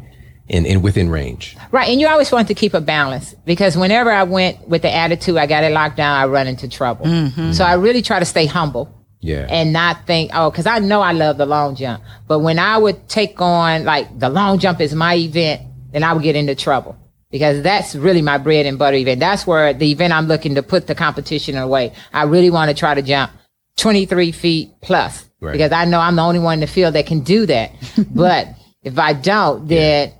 [0.49, 1.57] in, in within range.
[1.73, 1.89] Right.
[1.89, 5.37] And you always want to keep a balance because whenever I went with the attitude,
[5.37, 7.07] I got it locked down, I run into trouble.
[7.07, 7.53] Mm-hmm.
[7.53, 9.47] So I really try to stay humble Yeah.
[9.51, 12.03] and not think, oh, because I know I love the long jump.
[12.29, 16.13] But when I would take on, like, the long jump is my event, then I
[16.13, 16.97] would get into trouble
[17.31, 19.21] because that's really my bread and butter event.
[19.21, 21.93] That's where the event I'm looking to put the competition away.
[22.13, 23.33] I really want to try to jump
[23.79, 25.53] 23 feet plus Right.
[25.53, 27.71] because I know I'm the only one in the field that can do that.
[28.15, 28.49] but
[28.83, 30.13] if I don't, then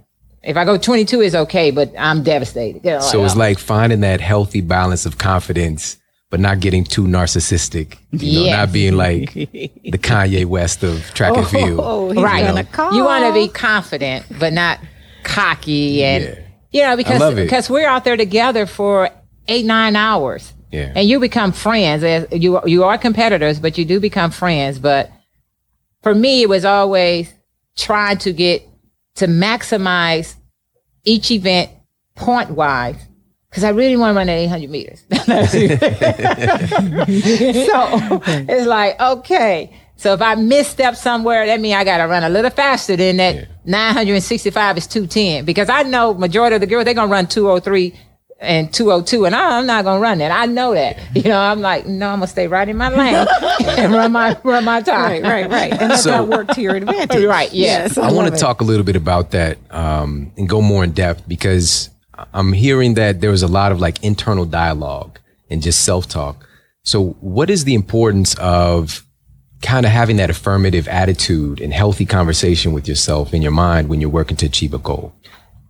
[0.45, 2.85] if I go 22 is okay, but I'm devastated.
[2.85, 3.39] You know, So it's oh.
[3.39, 5.97] like finding that healthy balance of confidence,
[6.31, 7.97] but not getting too narcissistic.
[8.13, 8.57] You know, Yes.
[8.57, 11.81] not being like the Kanye West of track and field.
[11.83, 12.45] Oh, right.
[12.73, 12.97] gonna.
[12.97, 14.79] You want to be confident, but not
[15.25, 16.35] cocky, and Yeah.
[16.73, 19.11] you know because because we're out there together for
[19.49, 20.93] eight nine hours, Yeah.
[20.95, 22.03] and you become friends.
[22.05, 24.79] As You you are competitors, but you do become friends.
[24.79, 25.11] But
[26.03, 27.33] for me, it was always
[27.77, 28.63] trying to get
[29.17, 30.35] to maximize
[31.05, 31.71] each event
[32.15, 32.97] point wise.
[33.51, 35.03] Because I really want to run that 800 meters.
[35.11, 35.17] so
[38.49, 39.77] it's like, okay.
[39.97, 43.17] So if I misstep somewhere, that means I got to run a little faster than
[43.17, 45.45] that 965 is 210.
[45.45, 47.95] Because I know majority of the girls, they're going to run 203
[48.39, 49.25] and 202.
[49.25, 50.31] And I, I'm not going to run that.
[50.31, 50.99] I know that.
[51.17, 53.27] You know, I'm like, no, I'm going to stay right in my lane
[53.79, 55.23] and run my, run my time.
[55.23, 55.73] Right, right, right.
[55.73, 57.25] And that's So- not work to your advantage.
[57.25, 57.99] Right, yes.
[57.99, 61.27] I want to talk a little bit about that um, and go more in depth
[61.27, 61.91] because
[62.33, 65.19] I'm hearing that there was a lot of like internal dialogue
[65.51, 66.47] and just self talk.
[66.83, 69.05] So, what is the importance of
[69.63, 74.01] kind of having that affirmative attitude and healthy conversation with yourself in your mind when
[74.01, 75.13] you're working to achieve a goal?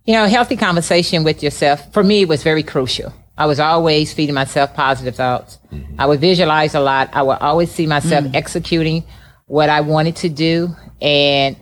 [0.05, 3.13] You know, healthy conversation with yourself for me was very crucial.
[3.37, 5.59] I was always feeding myself positive thoughts.
[5.71, 5.99] Mm-hmm.
[5.99, 7.09] I would visualize a lot.
[7.13, 8.35] I would always see myself mm.
[8.35, 9.05] executing
[9.45, 10.75] what I wanted to do.
[11.01, 11.55] And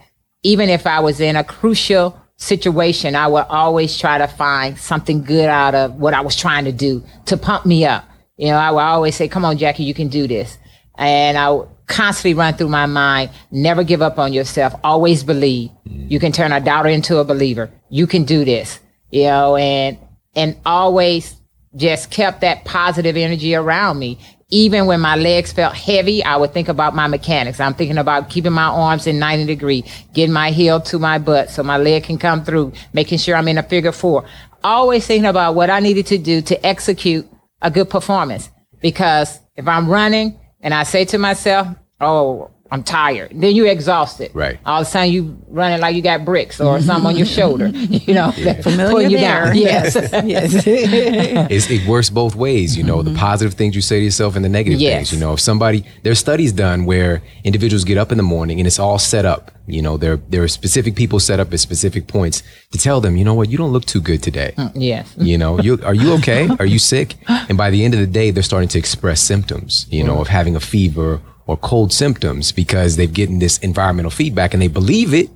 [0.43, 5.23] even if I was in a crucial situation, I would always try to find something
[5.23, 8.07] good out of what I was trying to do to pump me up.
[8.37, 10.57] You know, I would always say, come on, Jackie, you can do this.
[10.95, 14.73] And I would constantly run through my mind, never give up on yourself.
[14.83, 15.71] Always believe.
[15.85, 17.71] You can turn a doubter into a believer.
[17.89, 18.79] You can do this.
[19.09, 19.97] You know, and,
[20.35, 21.35] and always
[21.75, 24.19] just kept that positive energy around me.
[24.49, 27.59] Even when my legs felt heavy, I would think about my mechanics.
[27.59, 29.83] I'm thinking about keeping my arms in 90 degree,
[30.13, 33.49] getting my heel to my butt so my leg can come through, making sure I'm
[33.49, 34.23] in a figure four.
[34.63, 37.27] Always thinking about what I needed to do to execute
[37.61, 38.49] a good performance.
[38.81, 41.67] Because if I'm running and I say to myself,
[41.99, 43.31] oh, I'm tired.
[43.33, 44.31] Then you're exhausted.
[44.33, 44.59] Right.
[44.65, 47.71] All of a sudden you running like you got bricks or something on your shoulder.
[48.07, 49.45] You know, Familiar pulling you there.
[49.45, 49.57] down.
[49.57, 49.95] Yes.
[50.25, 50.53] yes.
[50.65, 53.19] it's, it works both ways, you know, the mm-hmm.
[53.19, 54.95] positive things you say to yourself and the negative Yes.
[54.95, 55.13] things.
[55.13, 58.67] You know, if somebody, there's studies done where individuals get up in the morning and
[58.67, 59.51] it's all set up.
[59.67, 63.17] You know, there, there are specific people set up at specific points to tell them,
[63.17, 64.53] you know what, you don't look too good today.
[64.57, 65.13] Mm, yes.
[65.17, 66.47] You know, you are you okay?
[66.59, 67.15] Are you sick?
[67.27, 70.21] And by the end of the day, they're starting to express symptoms, you know, mm.
[70.21, 74.67] of having a fever or cold symptoms because they've getting this environmental feedback and they
[74.67, 75.29] believe it,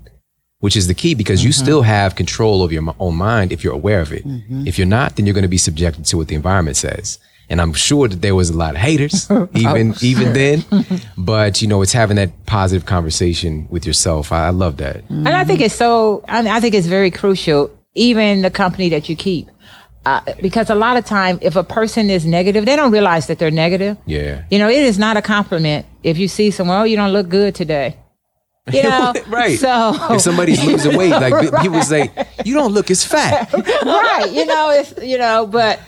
[0.60, 1.64] which is the key because you mm-hmm.
[1.64, 4.28] still have control of your own mind if you're aware of it.
[4.28, 4.68] Mm-hmm.
[4.68, 7.18] If you're not, then you're going to be subjected to what the environment says.
[7.50, 10.64] And I'm sure that there was a lot of haters oh, even even then,
[11.18, 14.32] but you know, it's having that positive conversation with yourself.
[14.32, 15.04] I, I love that.
[15.04, 15.28] Mm-hmm.
[15.28, 19.10] And I think it's so, I, I think it's very crucial, even the company that
[19.10, 19.50] you keep.
[20.04, 23.38] Uh, because a lot of time, if a person is negative, they don't realize that
[23.38, 23.98] they're negative.
[24.08, 24.46] Yeah.
[24.50, 27.30] You know, it is not a compliment if you see someone, oh, you don't look
[27.30, 27.98] good today.
[28.72, 29.58] You know, right.
[29.60, 32.12] So, if somebody's losing weight, like pe- people say,
[32.46, 33.52] you don't look as fat.
[33.52, 35.80] right, you know, it's you know, but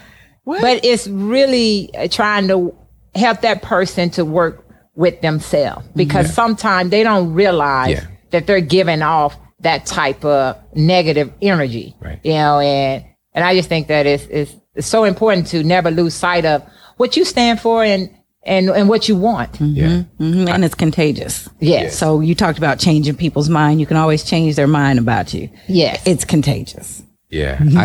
[0.43, 2.76] but it's really uh, trying to
[3.13, 8.08] help that person to work with themselves because sometimes they don't realize Yeah.
[8.32, 11.95] that they're giving off that type of negative energy.
[12.02, 12.19] Right.
[12.23, 15.91] You know, and and I just think that it's it's, it's so important to never
[15.91, 16.63] lose sight of
[16.97, 18.10] what you stand for and
[18.46, 19.54] and and what you want.
[19.54, 19.76] Mm-hmm.
[19.76, 20.04] Yeah.
[20.20, 21.50] Mhm, and it's contagious.
[21.60, 21.98] Yes.
[21.98, 23.80] So you talked about changing people's mind.
[23.80, 25.50] You can always change their mind about you.
[25.68, 26.02] Yes.
[26.06, 27.04] It's contagious.
[27.30, 27.78] Yeah, mm-hmm.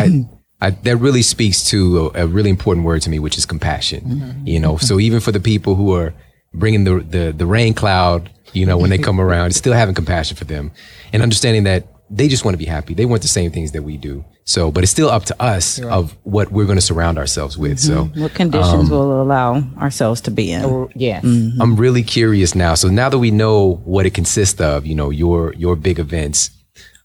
[0.61, 3.45] I, I that really speaks to a, a really important word to me, which is
[3.45, 4.01] compassion.
[4.01, 4.47] Mm-hmm.
[4.47, 6.13] You know, so even for the people who are
[6.53, 10.37] bringing the the the rain cloud, you know, when they come around, still having compassion
[10.37, 10.71] for them
[11.13, 12.93] and understanding that they just want to be happy.
[12.93, 14.25] They want the same things that we do.
[14.45, 17.79] So, but it's still up to us of what we're going to surround ourselves with.
[17.79, 20.89] So, What conditions will allow ourselves to be in?
[20.95, 21.23] yes.
[21.23, 22.73] I'm really curious now.
[22.73, 26.49] So now that we know what it consists of, you know, your your big events,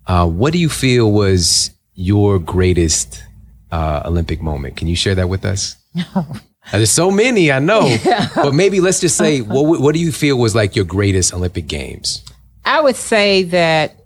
[0.06, 3.22] uh, what do you feel was your greatest
[3.70, 4.76] uh, Olympic moment?
[4.76, 5.76] Can you share that with us?
[6.14, 6.26] No.
[6.72, 7.94] There's so many, I know,
[8.34, 11.66] but maybe let's just say, what what do you feel was like your greatest Olympic
[11.66, 12.24] games?
[12.64, 14.03] I would say that,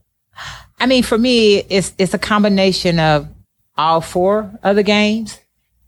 [0.80, 3.28] I mean, for me, it's it's a combination of
[3.76, 5.38] all four of the games,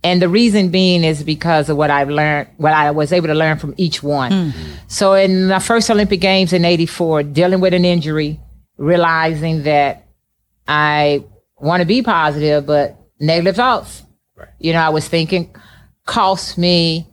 [0.03, 3.35] and the reason being is because of what I've learned, what I was able to
[3.35, 4.53] learn from each one.
[4.89, 8.41] So, in the first Olympic Games in '84, dealing with an injury,
[8.77, 10.09] realizing that
[10.67, 11.25] I
[11.59, 14.03] want to be positive, but negative thoughts.
[14.59, 15.55] You know, I was thinking
[16.07, 17.07] cost me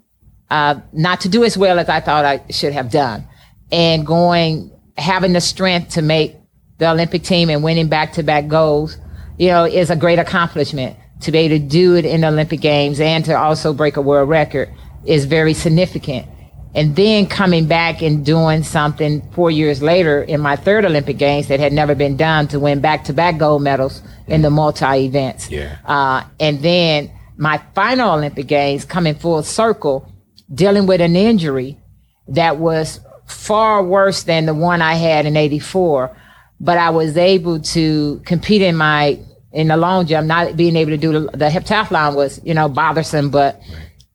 [0.49, 3.27] uh, not to do as well as I thought I should have done,
[3.71, 6.36] and going having the strength to make
[6.77, 8.97] the Olympic team and winning back to back goals,
[9.37, 10.97] you know, is a great accomplishment.
[11.21, 14.01] To be able to do it in the Olympic Games and to also break a
[14.01, 14.69] world record
[15.03, 16.27] is very significant.
[16.75, 21.47] And then coming back and doing something four years later in my third Olympic Games
[21.47, 24.85] that had never been done to win back to back gold medals in the multi
[24.85, 25.49] events.
[25.49, 25.77] Yeah.
[25.85, 30.11] Uh, and then my final Olympic Games coming full circle,
[30.53, 31.79] dealing with an injury
[32.27, 36.15] that was far worse than the one I had in 84.
[36.59, 39.19] But I was able to compete in my,
[39.51, 42.67] in the long jump, not being able to do the, the heptathlon was, you know,
[42.67, 43.61] bothersome, but,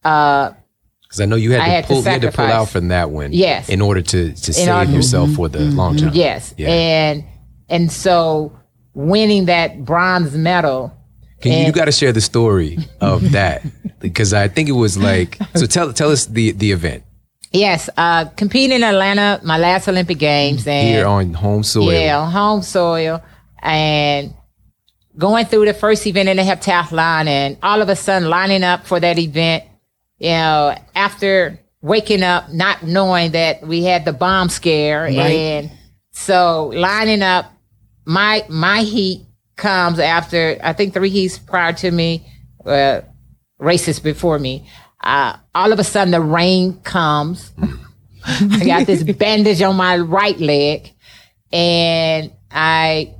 [0.04, 0.50] uh,
[1.02, 2.68] Because I know you had I to had to pull, you had to pull out
[2.68, 3.68] from that one, Yes.
[3.68, 6.14] in order to to save order- yourself for the long jump.
[6.14, 6.52] yes.
[6.58, 6.68] Yeah.
[6.70, 7.24] And,
[7.68, 8.52] and so
[8.94, 10.92] winning that bronze medal,
[11.40, 13.62] Can you, you got to share the story of that
[14.00, 15.66] because I think it was like so.
[15.66, 17.02] Tell tell us the the event
[17.52, 21.92] yes, uh, competing in Atlanta, my last Olympic Games and here on home soil.
[21.92, 23.22] Yeah, on home soil.
[23.62, 24.34] And
[25.16, 28.86] going through the first event in the heptathlon and all of a sudden lining up
[28.86, 29.64] for that event,
[30.18, 35.06] you know, after waking up, not knowing that we had the bomb scare.
[35.06, 35.70] And
[36.12, 37.52] so lining up,
[38.04, 42.26] my my heat comes after I think three heats prior to me,
[42.64, 43.02] uh,
[43.58, 44.68] races before me.
[45.02, 47.52] Uh, all of a sudden, the rain comes.
[48.24, 50.92] I got this bandage on my right leg,
[51.52, 53.14] and I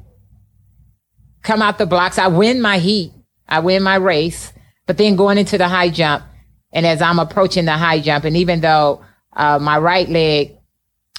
[1.43, 2.19] come out the blocks.
[2.19, 3.13] I win my heat.
[3.49, 4.53] I win my race,
[4.87, 6.25] but then going into the high jump,
[6.73, 10.57] and as I'm approaching the high jump, and even though uh, my right leg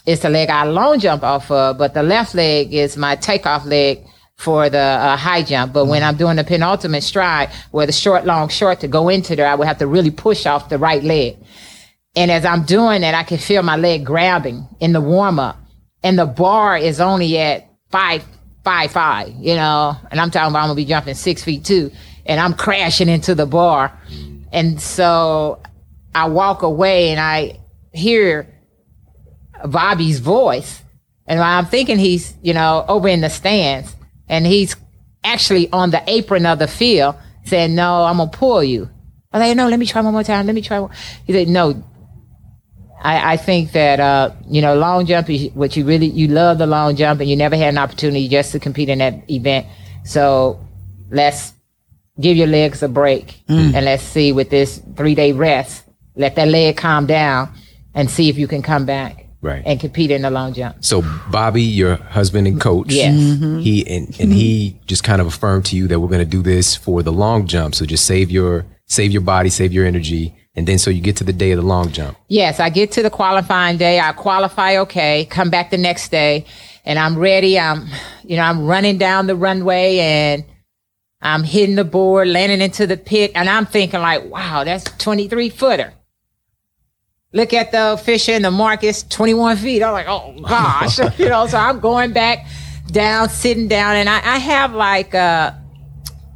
[0.05, 3.65] is the leg I long jump off of, but the left leg is my takeoff
[3.65, 4.05] leg
[4.37, 5.73] for the uh, high jump.
[5.73, 9.35] But when I'm doing the penultimate stride, where the short, long, short to go into
[9.35, 11.37] there, I would have to really push off the right leg.
[12.15, 15.57] And as I'm doing that, I can feel my leg grabbing in the warm up.
[16.03, 18.23] And the bar is only at five,
[18.63, 21.91] five, five, you know, and I'm talking about I'm gonna be jumping six feet two
[22.25, 23.97] and I'm crashing into the bar.
[24.51, 25.61] And so
[26.13, 27.59] I walk away and I
[27.91, 28.47] hear
[29.65, 30.81] Bobby's voice.
[31.25, 33.95] And I'm thinking he's, you know, over in the stands
[34.33, 34.75] and he's
[35.23, 37.15] actually on the apron of the field
[37.45, 38.89] saying, no, I'm going to pull you.
[39.31, 40.47] I was like, no, let me try one more time.
[40.47, 40.91] Let me try one.
[41.25, 41.83] He said, no.
[42.99, 46.57] I, I think that, uh, you know, long jump is what you really, you love
[46.57, 49.67] the long jump and you never had an opportunity just to compete in that event.
[50.03, 50.59] So
[51.11, 51.53] let's
[52.19, 53.43] give your legs a break
[53.75, 57.53] and let's see with this three day rest, let that leg calm down
[57.93, 59.61] and see if you can come back Right.
[59.65, 60.77] and compete in the long jump.
[60.83, 63.13] So Bobby, your husband and coach, Yes.
[63.13, 63.59] Mm-hmm.
[63.59, 66.41] he and, and he just kind of affirmed to you that we're going to do
[66.41, 67.75] this for the long jump.
[67.75, 71.17] So just save your save your body, save your energy, and then so you get
[71.17, 72.17] to the day of the long jump.
[72.29, 73.99] Yes, I get to the qualifying day.
[73.99, 76.45] I qualify okay, come back the next day,
[76.85, 77.59] and I'm ready.
[77.59, 77.87] I'm,
[78.23, 80.45] you know, I'm running down the runway and
[81.21, 85.49] I'm hitting the board, landing into the pit, and I'm thinking like, wow, that's 23
[85.49, 85.93] footer.
[87.35, 89.81] Look at the Fisher and the Marcus, 21 feet.
[89.81, 91.47] I'm like, oh gosh, you know.
[91.47, 92.45] So I'm going back
[92.91, 95.59] down, sitting down, and I, I have like a,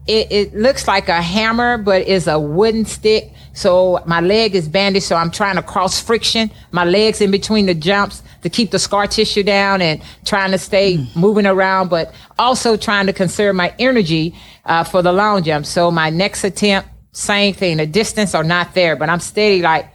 [0.08, 3.32] it, it looks like a hammer, but it's a wooden stick.
[3.54, 6.50] So my leg is bandaged, so I'm trying to cross friction.
[6.72, 10.58] My legs in between the jumps to keep the scar tissue down and trying to
[10.58, 15.68] stay moving around, but also trying to conserve my energy uh, for the long jump.
[15.68, 17.78] So my next attempt, same thing.
[17.78, 19.92] The distance are not there, but I'm steady like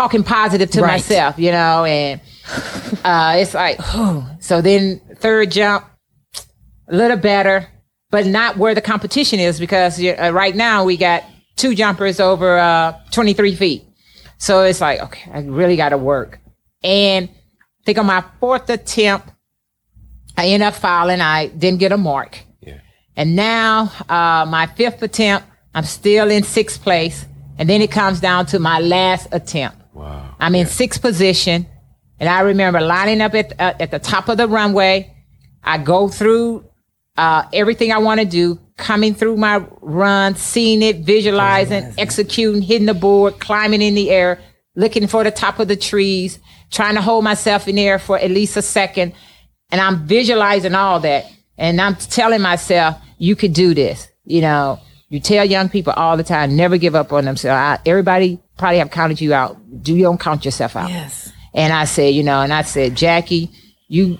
[0.00, 0.92] talking positive to Right.
[0.92, 2.22] myself, you know, and
[3.04, 4.24] uh, it's like, whew.
[4.40, 5.84] so then third jump,
[6.88, 7.68] a little better,
[8.10, 11.22] but not where the competition is because uh, right now we got
[11.56, 13.84] two jumpers over uh, 23 feet.
[14.38, 16.40] So it's like, okay, I really got to work.
[16.82, 19.28] And I think on my fourth attempt,
[20.38, 21.20] I end up fouling.
[21.20, 22.38] I didn't get a mark.
[22.62, 22.78] Yeah.
[23.16, 27.26] And now, uh, my fifth attempt, I'm still in sixth place.
[27.58, 29.76] And then it comes down to my last attempt.
[29.92, 30.34] Wow.
[30.38, 31.66] I'm in sixth position,
[32.18, 35.14] and I remember lining up at uh, at the top of the runway.
[35.62, 36.64] I go through
[37.16, 42.86] uh, everything I want to do, coming through my run, seeing it, visualizing, executing, hitting
[42.86, 44.40] the board, climbing in the air,
[44.74, 46.38] looking for the top of the trees,
[46.70, 49.12] trying to hold myself in the air for at least a second,
[49.70, 51.26] and I'm visualizing all that,
[51.58, 56.16] and I'm telling myself, "You could do this." You know, you tell young people all
[56.16, 57.58] the time, never give up on themselves.
[57.58, 59.58] I, everybody probably have counted you out.
[59.82, 60.90] Do you don't count yourself out?
[60.90, 61.32] Yes.
[61.52, 63.50] And I said, you know, and I said, Jackie,
[63.88, 64.18] you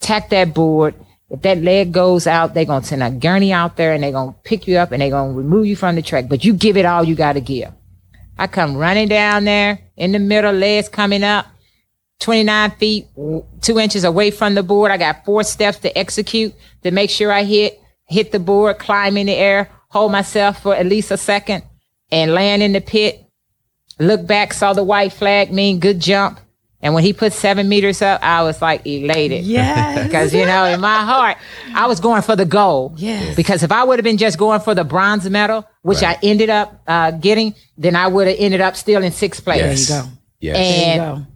[0.00, 0.94] tack that board.
[1.30, 4.34] If that leg goes out, they're gonna send a gurney out there and they're gonna
[4.42, 6.28] pick you up and they're gonna remove you from the track.
[6.28, 7.72] But you give it all you gotta give.
[8.38, 11.46] I come running down there in the middle, legs coming up,
[12.20, 13.06] 29 feet,
[13.60, 14.90] two inches away from the board.
[14.90, 19.16] I got four steps to execute to make sure I hit, hit the board, climb
[19.16, 21.62] in the air, hold myself for at least a second
[22.10, 23.27] and land in the pit.
[23.98, 26.40] Look back, saw the white flag, mean good jump.
[26.80, 29.44] And when he put seven meters up, I was like elated.
[29.44, 29.98] Yes.
[30.08, 31.36] Because, you know, in my heart,
[31.74, 33.00] I was going for the gold.
[33.00, 33.34] Yes.
[33.34, 36.16] Because if I would have been just going for the bronze medal, which Right.
[36.22, 39.60] I ended up uh, getting, then I would have ended up still in sixth place.
[39.60, 39.88] Yes.
[39.88, 40.10] There you go.
[40.40, 40.56] Yes.
[40.56, 41.26] There you go.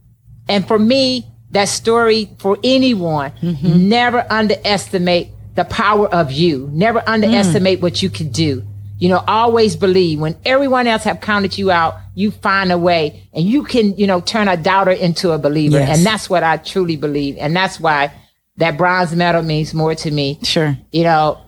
[0.48, 6.70] and for me, that story for anyone, never underestimate the power of you.
[6.72, 8.62] Never underestimate what you can do.
[9.02, 13.24] You know, always believe when everyone else have counted you out, you find a way
[13.32, 15.78] and you can, you know, turn a doubter into a believer.
[15.78, 15.96] Yes.
[15.98, 17.36] And that's what I truly believe.
[17.38, 18.12] And that's why
[18.58, 20.78] that bronze medal means more to me Sure.
[20.92, 21.40] you know,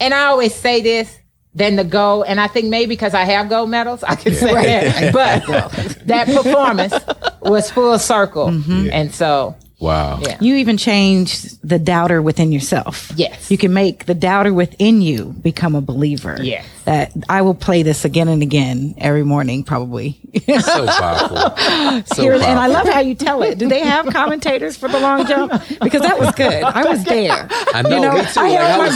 [0.00, 1.14] and I always say this
[1.54, 2.24] than the gold.
[2.26, 5.12] And I think maybe because I have gold medals, I can say that.
[5.12, 6.94] But that performance
[7.42, 8.46] was full circle.
[8.46, 8.88] Mm-hmm.
[8.90, 10.20] And so, Wow.
[10.22, 10.38] Yeah.
[10.40, 13.10] You even change the doubter within yourself.
[13.16, 13.50] Yes.
[13.50, 16.38] You can make the doubter within you become a believer.
[16.40, 16.64] Yes.
[16.84, 20.20] That I will play this again and again every morning, probably.
[20.46, 22.02] So powerful.
[22.14, 23.58] So Here- and I love how you tell it.
[23.58, 25.52] Do they have commentators for the long jump?
[25.80, 26.62] Because that was good.
[26.62, 27.48] I was there.
[27.74, 28.40] I know, You know, me too.
[28.40, 28.94] I Like, held I my was-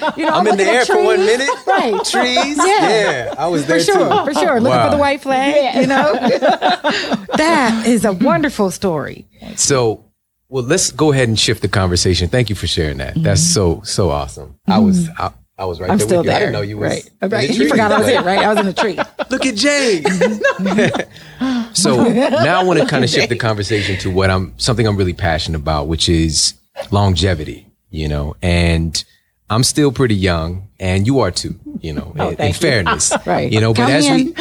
[0.00, 0.18] breath.
[0.18, 1.48] You know, I'm in the air for one minute.
[1.66, 2.04] Right.
[2.04, 2.56] Trees.
[2.58, 2.88] Yeah.
[2.88, 3.34] Yeah.
[3.38, 4.24] I was there For sure, too.
[4.26, 4.60] for sure.
[4.60, 4.90] Looking Wow.
[4.90, 6.12] for the white flag, you know?
[7.36, 9.26] that is a wonderful story.
[9.56, 10.04] So,
[10.48, 12.28] well, let's go ahead and shift the conversation.
[12.28, 13.14] Thank you for sharing that.
[13.22, 14.58] That's so so awesome.
[14.66, 15.92] I was I, I was right Mm-hmm.
[15.92, 16.30] I'm there still with you.
[16.30, 16.36] there.
[16.36, 17.10] I didn't know you was right.
[17.22, 17.50] in Right.
[17.50, 18.38] You forgot I was but- it, right?
[18.40, 18.98] I was in the tree.
[19.30, 20.02] Look at Jay.
[21.72, 24.96] so now I want to kind of shift the conversation to what I'm something I'm
[24.96, 26.54] really passionate about, which is
[26.90, 27.66] longevity.
[27.90, 29.02] You know, and
[29.48, 31.58] I'm still pretty young, and you are too.
[31.80, 32.52] You know, in, in you.
[32.54, 33.50] fairness, Right.
[33.52, 34.16] You know, but Come as in.
[34.26, 34.32] we,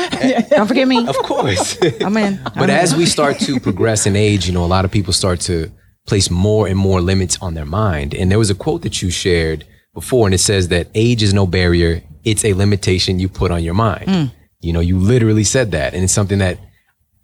[0.49, 1.05] Don't forget me.
[1.07, 2.39] of course, I'm in.
[2.55, 5.39] but as we start to progress in age, you know, a lot of people start
[5.41, 5.71] to
[6.05, 8.13] place more and more limits on their mind.
[8.13, 11.33] And there was a quote that you shared before, and it says that age is
[11.33, 14.07] no barrier; it's a limitation you put on your mind.
[14.07, 14.31] Mm.
[14.61, 16.59] You know, you literally said that, and it's something that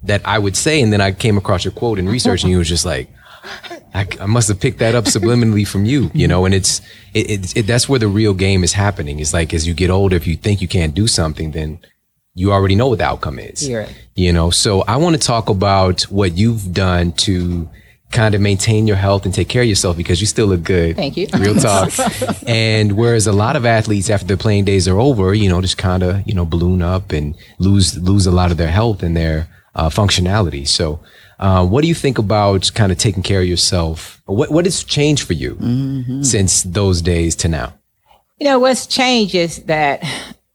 [0.03, 0.81] that I would say.
[0.81, 3.09] And then I came across your quote in research, and you was just like,
[3.93, 6.81] I, I must have picked that up subliminally from you, you know, and it's,
[7.13, 9.19] it, it, it, that's where the real game is happening.
[9.19, 11.79] It's like, as you get older, if you think you can't do something, then
[12.33, 13.93] you already know what the outcome is, right.
[14.15, 14.49] you know?
[14.49, 17.69] So I want to talk about what you've done to
[18.11, 20.95] kind of maintain your health and take care of yourself because you still look good.
[20.95, 21.27] Thank you.
[21.37, 21.91] Real talk.
[22.47, 25.77] and whereas a lot of athletes after their playing days are over, you know, just
[25.77, 29.15] kind of, you know, balloon up and lose, lose a lot of their health and
[29.15, 30.67] their uh, functionality.
[30.67, 30.99] So,
[31.39, 34.21] uh, what do you think about kind of taking care of yourself?
[34.25, 35.57] What, what has changed for you
[36.21, 37.73] since those days to now?
[38.39, 40.03] You know, what's changed is that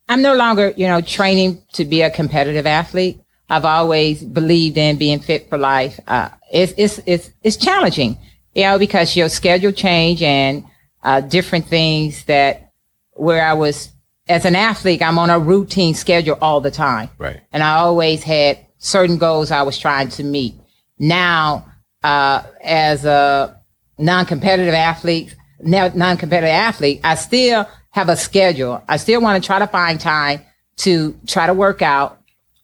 [0.09, 3.21] I'm no longer, you know, training to be a competitive athlete.
[3.49, 5.99] I've always believed in being fit for life.
[6.07, 8.19] Uh, it's, it's, it's, it's challenging,
[8.55, 10.65] you know, because your schedule change and,
[11.03, 12.73] uh, different things that
[13.13, 13.91] where I was
[14.29, 17.11] as an athlete, I'm on a routine schedule all the time.
[17.19, 17.41] Right.
[17.53, 20.55] And I always had certain goals I was trying to meet.
[20.99, 21.73] Now,
[22.03, 23.61] uh, as a
[23.99, 28.83] non-competitive athlete, now non-competitive athlete, I still have a schedule.
[28.89, 30.43] I still want to try to find time
[30.79, 32.21] to try to work out,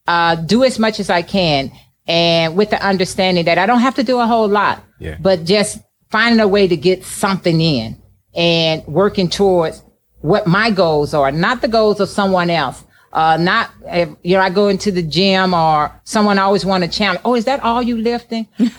[0.07, 1.73] uh, do as much as I can,
[2.07, 5.17] and with the understanding that I don't have to do a whole lot, Yeah.
[5.21, 5.79] but just
[6.11, 7.97] finding a way to get something in
[8.35, 9.83] and working towards
[10.21, 12.85] what my goals are, not the goals of someone else.
[13.15, 16.89] Uh, not if you know, I go into the gym or someone always want to
[16.89, 17.21] challenge.
[17.27, 18.49] Oh, is that all you lifting?
[18.59, 18.71] I'm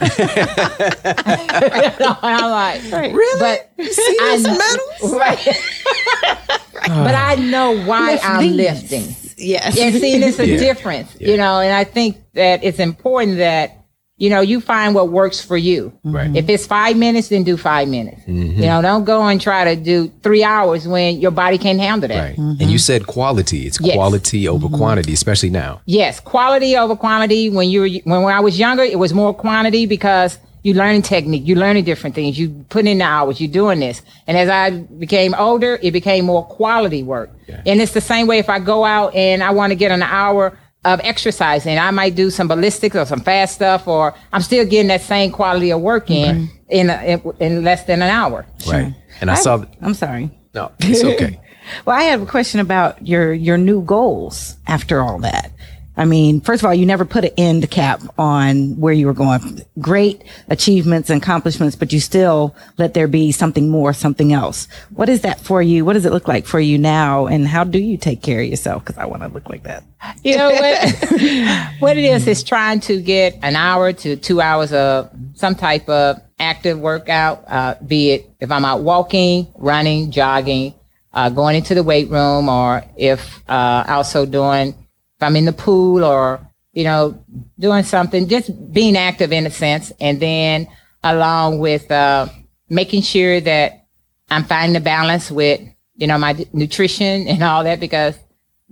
[2.50, 2.82] like,
[3.14, 3.40] really?
[3.40, 5.14] But See I, this medals?
[5.14, 5.40] right.
[6.88, 8.56] but I know why Lift I'm these.
[8.56, 9.16] lifting.
[9.44, 9.78] Yes.
[9.78, 10.58] and see, there's a Yeah.
[10.58, 11.30] difference, Yeah.
[11.30, 13.80] you know, and I think that it's important that,
[14.18, 15.92] you know, you find what works for you.
[16.04, 16.34] Right.
[16.36, 18.22] If it's five minutes, then do five minutes.
[18.22, 18.62] Mm-hmm.
[18.62, 22.08] You know, don't go and try to do three hours when your body can't handle
[22.08, 22.30] that.
[22.30, 22.38] Right.
[22.38, 23.66] And you said quality.
[23.68, 23.96] It's Yes.
[23.96, 25.82] quality over quantity, especially now.
[25.86, 27.50] Yes, quality over quantity.
[27.50, 31.02] When you were when, when I was younger, it was more quantity because you learning
[31.04, 34.02] technique, you learning different things, you put in the hours, you're doing this.
[34.28, 37.30] And as I became older, it became more quality work.
[37.66, 40.02] And it's the same way if I go out and I want to get an
[40.02, 44.42] hour of exercise and I might do some ballistics or some fast stuff, or I'm
[44.42, 48.10] still getting that same quality of work in in, a, in in less than an
[48.10, 48.46] hour.
[48.68, 48.94] Right.
[49.22, 50.30] And I saw, I'm sorry.
[50.54, 51.40] no, it's okay.
[51.86, 55.50] Well, I have a question about your your new goals after all that.
[55.96, 59.14] I mean, first of all, you never put an end cap on where you were
[59.14, 59.62] going.
[59.80, 64.68] Great achievements and accomplishments, but you still let there be something more, something else.
[64.90, 65.86] What is that for you?
[65.86, 67.28] What does it look like for you now?
[67.28, 68.84] And how do you take care of yourself?
[68.84, 69.84] Because I want to look like that.
[70.24, 71.72] You know what?
[71.80, 75.88] what it is is trying to get an hour to two hours of some type
[75.90, 77.44] of active workout.
[77.48, 80.74] Uh, be it if I'm out walking, running, jogging,
[81.14, 84.76] uh, going into the weight room, or if uh, also doing
[85.24, 86.40] I'm in the pool or
[86.74, 87.24] you know
[87.58, 90.68] doing something, just being active in a sense, and then
[91.04, 92.28] along with uh,
[92.70, 93.86] making sure that
[94.30, 95.62] I'm finding the balance with
[95.96, 98.18] you know my d- nutrition and all that because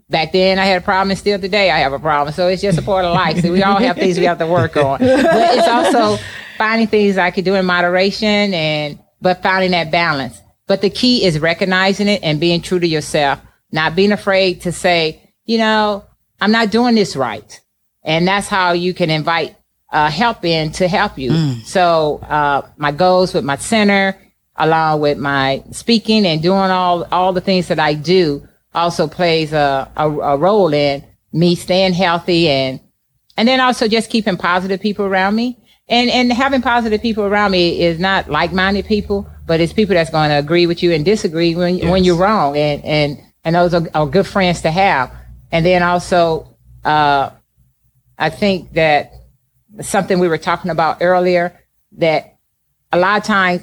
[0.10, 2.34] back then I had a problem and still today I have a problem.
[2.34, 3.42] So it's just a part of life.
[3.42, 5.00] So we all have things we have to work on.
[5.00, 6.22] But it's also
[6.58, 10.40] finding things I could do in moderation and but finding that balance.
[10.68, 13.40] But the key is recognizing it and being true to yourself,
[13.72, 16.06] not being afraid to say, you know,
[16.42, 17.60] I'm not doing this right.
[18.04, 19.56] And that's how you can invite
[19.92, 21.32] uh, help in to help you.
[21.64, 24.18] So uh, my goals with my center,
[24.56, 29.54] along with my speaking and doing all all the things that I do, also plays
[29.54, 32.80] a, a, a role in me staying healthy and
[33.38, 35.58] and then also just keeping positive people around me
[35.92, 40.10] and and having positive people around me is not like-minded people, but it's people that's
[40.10, 43.74] going to agree with you and disagree when when you're wrong, and and and those
[43.74, 45.12] are, are good friends to have.
[45.52, 47.32] And then also, uh,
[48.18, 49.14] I think that
[49.82, 51.60] something we were talking about earlier
[51.98, 52.38] that
[52.92, 53.62] a lot of times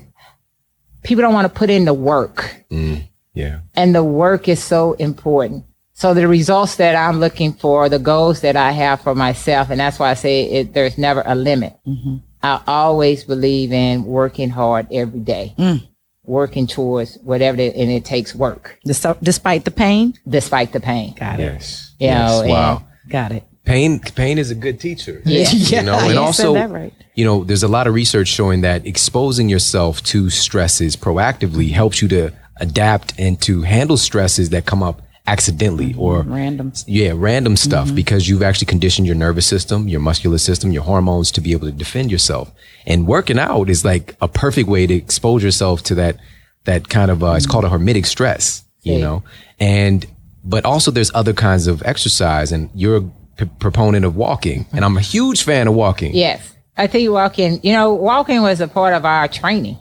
[1.03, 3.61] people don't want to put in the work mm, Yeah.
[3.75, 5.65] and the work is so important.
[5.93, 9.81] So the results that I'm looking for, the goals that I have for myself, and
[9.81, 11.77] that's why I say it, there's never a limit.
[11.87, 12.17] Mm-hmm.
[12.43, 15.87] I always believe in working hard every day, mm.
[16.29, 21.15] Working towards whatever, it, and it takes work Despite the pain, despite the pain.
[21.15, 21.45] got it.
[21.45, 21.95] Yes.
[21.99, 22.43] You yes.
[22.43, 22.83] know, wow.
[23.09, 23.45] Got it.
[23.65, 25.21] Pain pain is a good teacher.
[25.25, 25.51] Yeah.
[25.51, 26.93] You know, Yeah, and you also said that right.
[27.15, 32.01] you know, there's a lot of research showing that exposing yourself to stresses proactively helps
[32.01, 36.73] you to adapt and to handle stresses that come up accidentally or Random.
[36.87, 37.69] yeah, random Mm-hmm.
[37.71, 41.53] stuff because you've actually conditioned your nervous system, your muscular system, your hormones to be
[41.53, 42.51] able to defend yourself.
[42.87, 46.17] And working out is like a perfect way to expose yourself to that
[46.65, 49.01] that kind of uh, it's called a hormetic stress, you Yeah.
[49.05, 49.23] know.
[49.61, 50.07] And
[50.45, 53.03] but also there's other kinds of exercise and you're a
[53.37, 56.15] p- proponent of walking and I'm a huge fan of walking.
[56.15, 56.41] Yes.
[56.77, 59.77] I think walking, you know, walking was a part of our training,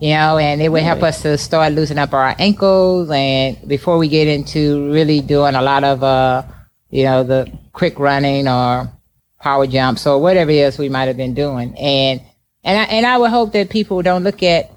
[0.00, 3.10] you know, and it would help us to start loosening up our ankles.
[3.10, 6.42] And before we get into really doing a lot of, uh,
[6.90, 8.90] you know, the quick running or
[9.40, 11.76] power jumps or whatever else we might have been doing.
[11.78, 12.22] And,
[12.64, 14.70] and I, and I would hope that people don't look at,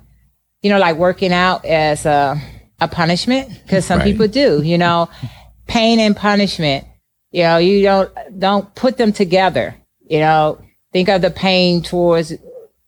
[0.61, 2.39] you know, like working out as a,
[2.79, 4.11] a punishment because some Right.
[4.11, 5.09] people do, you know,
[5.67, 6.85] pain and punishment
[7.31, 9.75] you know you don't don't put them together
[10.07, 10.61] you know
[10.93, 12.33] think of the pain towards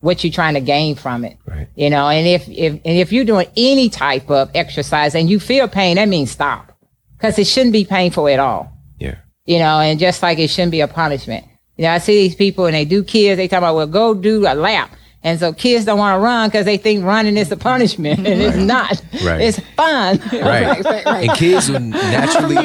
[0.06, 1.36] what you're trying to gain from it.
[1.47, 1.68] Right.
[1.76, 5.39] you know and if if and if you're doing any type of exercise and you
[5.39, 6.72] feel pain that means stop.
[7.18, 8.72] Because it shouldn't be painful at all.
[8.99, 9.18] Yeah.
[9.45, 11.45] you know and just like it shouldn't be a punishment.
[11.78, 14.14] You know i see these people and they do kids they talk about well go
[14.14, 14.91] do a lap
[15.26, 18.41] and so kids don't want to run because they think running is a punishment and
[18.41, 19.41] it's not Right.
[19.41, 20.41] it's fun Right.
[20.86, 21.05] right, right.
[21.30, 22.55] And kids would naturally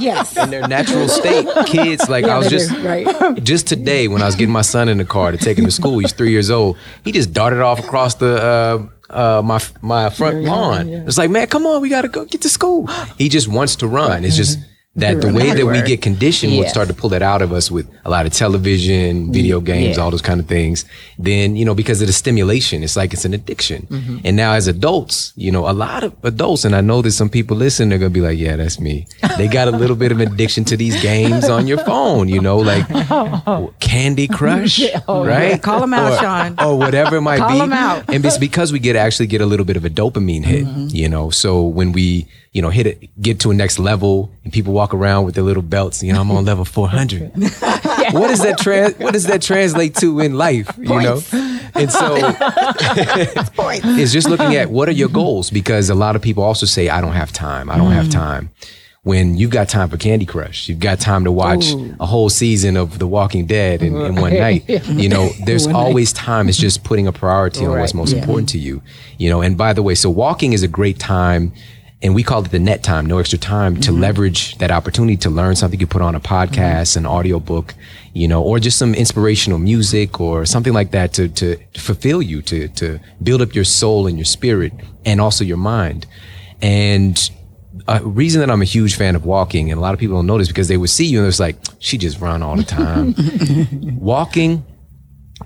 [0.00, 0.36] yes.
[0.36, 3.06] in their natural state, kids like I was just right.
[3.42, 5.70] just today when I was getting my son in the car to take him to
[5.70, 5.98] school.
[5.98, 6.76] He's three years old.
[7.04, 10.88] He just darted off across the uh, uh, my my front lawn.
[10.88, 12.86] It's like, man, come on, we gotta go get to school.
[13.18, 14.24] He just wants to run.
[14.24, 14.58] It's just
[14.96, 16.70] that the way that we get conditioned would Yes.
[16.70, 20.02] start to pull that out of us with a lot of television, video games, Yeah.
[20.02, 20.84] all those kind of things.
[21.18, 23.86] Then you know because of the stimulation, it's like it's an addiction.
[23.90, 24.18] Mm-hmm.
[24.24, 27.28] And now as adults, you know, a lot of adults, and I know that some
[27.28, 29.06] people listen, they're gonna be like, yeah, that's me.
[29.36, 32.28] They got a little bit of addiction to these games on your phone.
[32.28, 33.72] You know, like oh.
[33.80, 35.60] Candy Crush, oh, right?
[35.60, 36.54] Call them out, or, Shawn.
[36.60, 37.42] Or whatever it might be.
[37.42, 38.04] Call them out.
[38.12, 40.88] And it's because we get actually get a little bit of a dopamine hit, mm-hmm.
[40.90, 41.30] you know.
[41.30, 44.94] So when we, you know, hit it, get to a next level, and people walk
[44.94, 47.32] around with their little belts, you know, I'm on level 400.
[47.34, 48.96] what does that trans?
[48.98, 50.70] What does that translate to in life?
[50.78, 51.20] You know,
[51.74, 52.14] and so
[53.98, 56.88] it's just looking at what are your goals because a lot of people also say
[56.88, 57.68] I don't have time.
[57.70, 58.50] I don't have time.
[59.02, 62.74] When you've got time for Candy Crush, you've got time to watch a whole season
[62.78, 64.66] of The Walking Dead in, in one night.
[64.88, 66.48] You know, there's always time.
[66.48, 67.98] It's just putting a priority on what's Right.
[67.98, 68.80] most important to you.
[69.18, 71.52] You know, and by the way, so walking is a great time
[72.04, 74.02] and we call it the net time, no extra time to mm-hmm.
[74.02, 75.80] leverage that opportunity to learn something.
[75.80, 76.98] You put on a podcast, mm-hmm.
[76.98, 77.74] an audio book,
[78.12, 82.42] you know, or just some inspirational music or something like that to, to fulfill you,
[82.42, 84.74] to, to build up your soul and your spirit
[85.06, 86.06] and also your mind.
[86.60, 87.18] And
[87.88, 90.26] a reason that I'm a huge fan of walking, and a lot of people don't
[90.26, 93.14] notice because they would see you and it's like, she just run all the time.
[93.98, 94.62] walking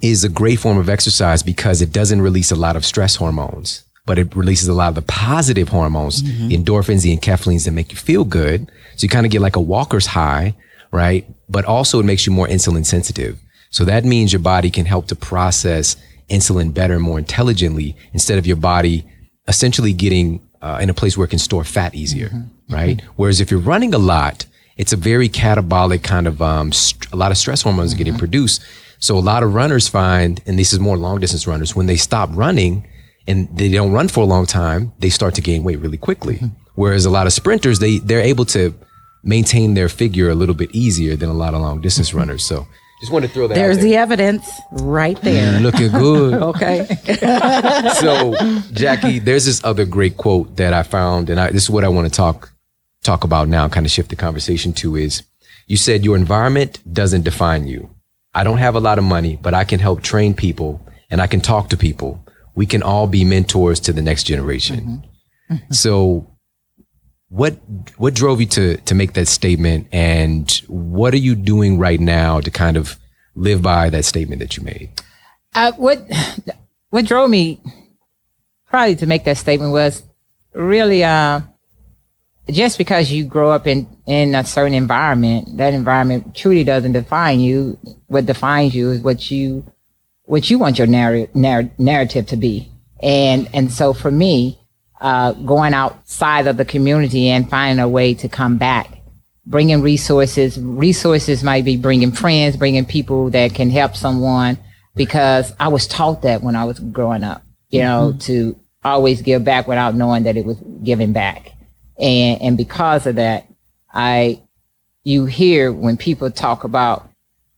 [0.03, 3.85] is a great form of exercise because it doesn't release a lot of stress hormones,
[4.09, 7.93] but it releases a lot of the positive hormones, the endorphins, the enkephalins that make
[7.93, 8.59] you feel good.
[8.97, 10.55] So you kind of get like a walker's high,
[10.91, 11.27] right?
[11.49, 13.39] But also it makes you more insulin sensitive.
[13.71, 15.97] So that means your body can help to process
[16.31, 19.05] insulin better, more intelligently, instead of your body
[19.47, 22.31] essentially getting uh, in a place where it can store fat easier,
[22.71, 23.03] right?
[23.17, 24.47] Whereas if you're running a lot,
[24.79, 28.17] it's a very catabolic kind of um, st- a lot of stress hormones are getting
[28.17, 28.63] produced.
[29.01, 31.97] So a lot of runners find, and this is more long distance runners, when they
[31.97, 32.87] stop running
[33.29, 36.37] and they don't run for a long time, they start to gain weight really quickly.
[36.37, 36.47] Mm-hmm.
[36.75, 38.75] Whereas a lot of sprinters, they they're able to
[39.23, 42.19] maintain their figure a little bit easier than a lot of long distance mm-hmm.
[42.19, 42.45] runners.
[42.45, 42.67] So
[43.01, 43.55] just want to throw that.
[43.55, 45.61] There's out the evidence right there.
[45.61, 46.43] looking good.
[46.49, 46.87] Okay.
[48.01, 48.35] so
[48.73, 51.89] Jackie, there's this other great quote that I found, and I, this is what I
[51.89, 52.51] want to talk
[53.03, 53.69] talk about now.
[53.69, 55.23] Kind of shift the conversation to is
[55.67, 57.91] you said your environment doesn't define you.
[58.35, 61.27] I don't have a lot of money, but I can help train people and I
[61.27, 62.25] can talk to people.
[62.59, 65.07] We can all be mentors to the next generation.
[65.71, 66.29] So
[67.29, 67.53] what
[67.99, 72.41] what drove you to to make that statement and what are you doing right now
[72.41, 72.99] to kind of
[73.37, 74.91] live by that statement that you made?
[75.55, 76.05] Uh, what
[76.91, 77.61] what drove me
[78.67, 80.03] probably to make that statement was
[80.53, 81.43] really uh,
[82.51, 87.39] just because you grow up in in a certain environment, that environment truly doesn't define
[87.39, 87.79] you.
[88.09, 89.65] What defines you is what you
[90.29, 92.71] what you want your narr- narr- narrative to be.
[93.03, 94.59] And and so for me,
[95.01, 98.99] uh, going outside of the community and finding a way to come back,
[99.47, 100.59] bringing resources.
[100.61, 104.59] Resources might be bringing friends, bringing people that can help someone.
[104.95, 109.45] Because I was taught that when I was growing up, you know, to always give
[109.45, 111.53] back without knowing that it was giving back.
[111.99, 113.47] And and because of that,
[113.93, 114.43] I
[115.05, 117.09] you hear when people talk about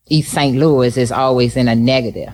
[0.08, 0.56] East St.
[0.56, 2.30] Louis is always in a negative.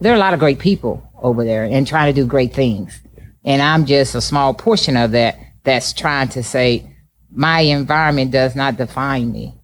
[0.00, 3.00] There are a lot of great people over there and trying to do great things.
[3.44, 6.96] And I'm just a small portion of that that's trying to say
[7.30, 9.54] my environment does not define me.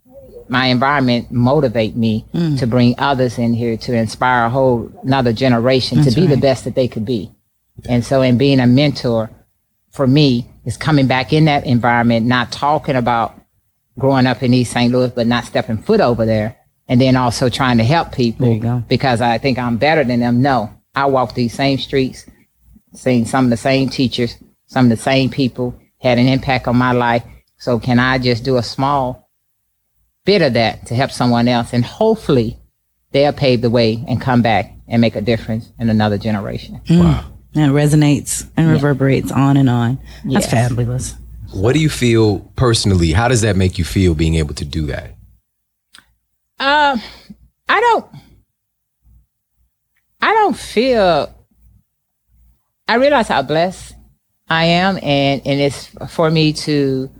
[0.48, 2.58] My environment motivate me mm.
[2.58, 6.64] to bring others in here to inspire a whole another generation to be the best
[6.64, 7.32] that they could be.
[7.88, 9.30] And so in being a mentor
[9.90, 13.34] for me is coming back in that environment, not talking about
[13.98, 14.92] growing up in East St.
[14.92, 16.56] Louis, but not stepping foot over there.
[16.88, 18.84] And then also trying to help people There you go.
[18.88, 20.40] because I think I'm better than them.
[20.42, 22.24] No, I walk these same streets,
[22.94, 26.76] seeing some of the same teachers, some of the same people had an impact on
[26.76, 27.24] my life.
[27.58, 29.28] So can I just do a small
[30.24, 31.72] bit of that to help someone else?
[31.72, 32.56] And hopefully
[33.10, 36.80] they'll pave the way and come back and make a difference in another generation.
[36.86, 37.00] Mm.
[37.00, 37.24] Wow.
[37.56, 39.98] And it resonates and reverberates on and on.
[40.24, 40.50] That's Yes.
[40.50, 41.14] fabulous.
[41.52, 43.12] What do you feel personally?
[43.12, 45.15] How does that make you feel being able to do that?
[46.58, 47.00] Um,
[47.68, 48.06] I don't.
[50.20, 51.32] I don't feel.
[52.88, 53.94] I realize how blessed
[54.48, 57.10] I am, and and it's for me to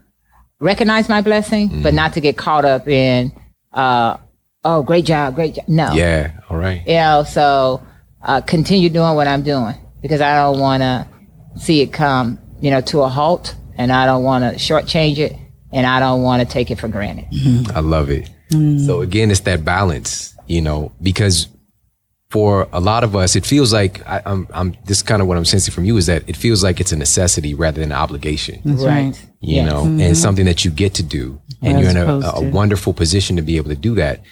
[0.61, 3.31] recognize my blessing, but not to get caught up in,
[3.73, 4.17] uh,
[4.65, 5.69] oh, great job, great job.
[5.69, 6.33] No, Yeah.
[6.49, 6.81] All right.
[6.87, 7.25] you know.
[7.29, 7.83] So
[8.23, 11.07] uh, continue doing what I'm doing because I don't want to
[11.61, 15.37] see it come, you know, to a halt, and I don't want to shortchange it,
[15.73, 17.27] and I don't want to take it for granted.
[17.75, 18.31] I love it.
[18.51, 18.85] Mm.
[18.87, 21.49] So again, it's that balance, you know, because
[22.31, 24.77] for a lot of us, it feels like I, I'm, I'm.
[24.85, 26.93] This is kind of what I'm sensing from you is that it feels like it's
[26.93, 28.61] a necessity rather than an obligation.
[28.65, 29.15] That's right.
[29.41, 29.71] you Yes.
[29.71, 30.01] know, mm-hmm.
[30.01, 31.41] and something that you get to do.
[31.63, 34.23] And As you're in a, opposed a wonderful position to be able to do that.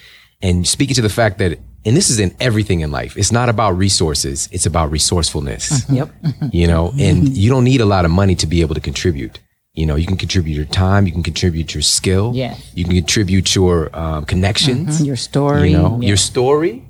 [0.43, 3.49] And speaking to the fact that, and this is in everything in life, it's not
[3.49, 5.95] about resources, it's about resourcefulness, mm-hmm.
[5.95, 6.11] Yep.
[6.53, 7.35] you know, and mm-hmm.
[7.35, 9.39] you don't need a lot of money to be able to contribute.
[9.75, 12.70] You know, you can contribute your time, you can contribute your skill, Yes.
[12.75, 15.70] you can contribute your um, connections, Your story.
[15.72, 16.85] you know, your story.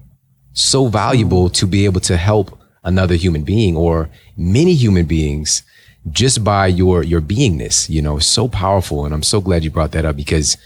[0.52, 5.62] So valuable to be able to help another human being or many human beings
[6.10, 9.06] just by your your beingness, you know, so powerful.
[9.06, 10.58] And I'm so glad you brought that up because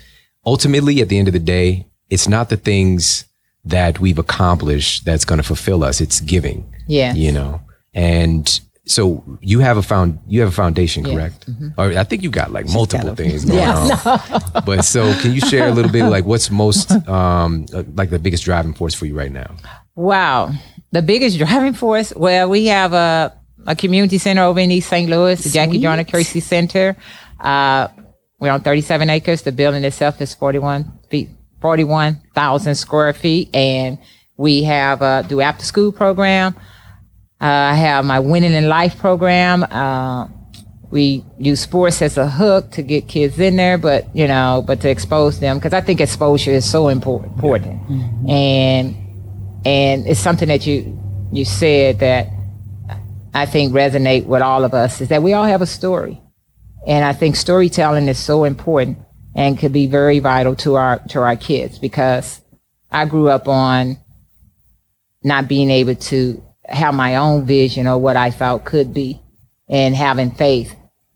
[0.45, 3.25] ultimately at the end of the day, it's not the things
[3.65, 6.01] that we've accomplished that's going to fulfill us.
[6.01, 6.67] It's giving.
[6.89, 7.17] Yes.
[7.17, 7.61] You know.
[7.95, 11.47] And so you have a found you have a foundation, correct?
[11.77, 14.21] Or I think you got like multiple things going on.
[14.67, 18.45] But so can you share a little bit like what's most um like the biggest
[18.45, 19.55] driving force for you right now?
[19.95, 20.53] Wow.
[20.93, 23.37] The biggest driving force, well, we have a,
[23.67, 25.11] a community center over in East St.
[25.11, 26.97] Louis, the Jackie Joyner Kersee Center.
[27.39, 27.89] Uh,
[28.39, 29.43] we're on 37 acres.
[29.43, 31.29] The building itself is 41 feet,
[31.61, 33.55] 41,000 square feet.
[33.55, 33.99] And
[34.37, 36.55] we have a do after school program.
[37.41, 39.63] Uh, I have my Winning in Life program.
[39.63, 40.27] Uh,
[40.91, 44.81] we use sports as a hook to get kids in there, but you know, but
[44.81, 47.35] to expose them because I think exposure is so important.
[47.35, 47.81] important.
[48.29, 48.97] And
[49.65, 50.99] and it's something that you
[51.31, 52.29] you said that
[53.35, 56.21] I think resonate with all of us is that we all have a story,
[56.87, 58.99] and I think storytelling is so important
[59.37, 62.41] and could be very vital to our to our kids because
[62.91, 63.99] I grew up on
[65.23, 69.21] not being able to have my own vision or what I thought could be
[69.69, 70.75] and having faith.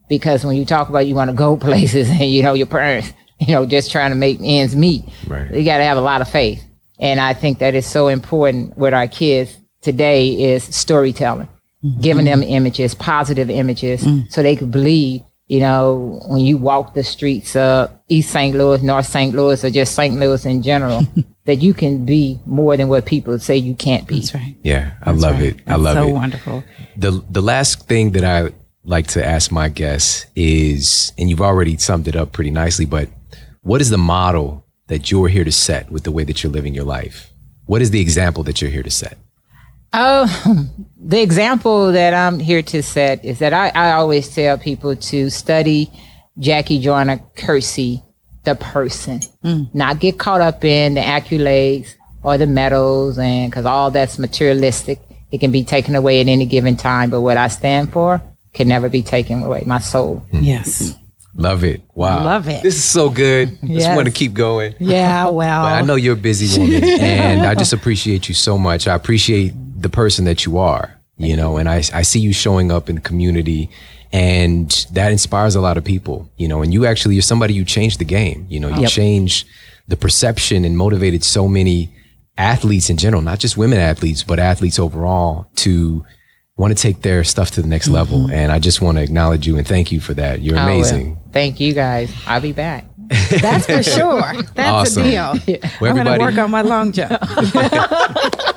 [0.08, 3.12] Because when you talk about you want to go places and you know your parents
[3.40, 5.52] you know just trying to make ends meet Right.
[5.52, 6.62] you got to have a lot of faith.
[6.98, 11.48] And i think that is so important with our kids today is storytelling.
[11.84, 12.00] Mm-hmm.
[12.00, 14.30] Giving them images positive images mm.
[14.30, 15.22] so they could believe
[15.52, 19.70] you know when you walk the streets of east st louis north st louis or
[19.70, 21.02] just st louis in general
[21.44, 24.56] that you can be more than what people say you can't be That's right.
[24.62, 25.56] Yeah, I That's love right.
[25.56, 25.60] it.
[25.66, 26.06] I love so it.
[26.06, 26.64] So wonderful.
[26.96, 28.52] The the last thing that I
[28.84, 33.08] like to ask my guests is, and you've already summed it up pretty nicely, but
[33.62, 36.74] what is the model that you're here to set with the way that you're living
[36.74, 37.32] your life?
[37.66, 39.18] What is the example that you're here to set?
[39.92, 44.96] Oh, the example that I'm here to set is that I, I always tell people
[44.96, 45.90] to study
[46.38, 48.02] Jackie Joyner Kersee,
[48.44, 49.72] the person, mm.
[49.74, 55.00] not get caught up in the accolades or the medals, and because all that's materialistic.
[55.30, 58.20] It can be taken away at any given time, but what I stand for
[58.52, 59.62] can never be taken away.
[59.66, 60.26] My soul.
[60.30, 60.44] Mm.
[60.44, 60.94] Yes.
[61.34, 61.80] Love it.
[61.94, 62.22] Wow.
[62.24, 62.62] Love it.
[62.62, 63.48] This is so good.
[63.60, 63.96] Just Yes.
[63.96, 64.74] want to keep going.
[64.78, 65.62] Yeah, well.
[65.62, 68.86] But I know you're a busy woman, and I just appreciate you so much.
[68.86, 72.72] I appreciate the person that you are, you know, and I, I see you showing
[72.72, 73.70] up in the community,
[74.12, 76.62] and that inspires a lot of people, you know.
[76.62, 78.90] And you actually, you're somebody who changed the game, you know, you Yep.
[78.90, 79.46] changed
[79.88, 81.90] the perception and motivated so many
[82.38, 86.04] athletes in general, not just women athletes, but athletes overall to
[86.56, 87.94] want to take their stuff to the next mm-hmm.
[87.94, 88.30] level.
[88.30, 90.40] And I just want to acknowledge you and thank you for that.
[90.40, 91.18] You're oh, amazing.
[91.32, 92.12] Thank you guys.
[92.26, 92.86] I'll be back.
[93.40, 94.42] That's for sure.
[94.54, 95.02] That's Awesome.
[95.04, 95.60] a deal.
[95.80, 97.20] Well, I'm going to work on my long jump.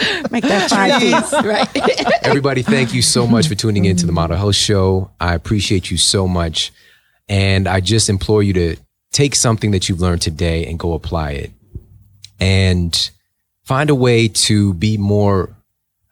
[0.30, 1.32] Make that five piece.
[1.44, 2.24] Right.
[2.26, 5.10] Everybody, thank you so much for tuning in to the Model Health Show.
[5.20, 6.72] I appreciate you so much.
[7.28, 8.76] And I just implore you to
[9.12, 11.50] take something that you've learned today and go apply it
[12.40, 13.10] and
[13.64, 15.54] find a way to be more,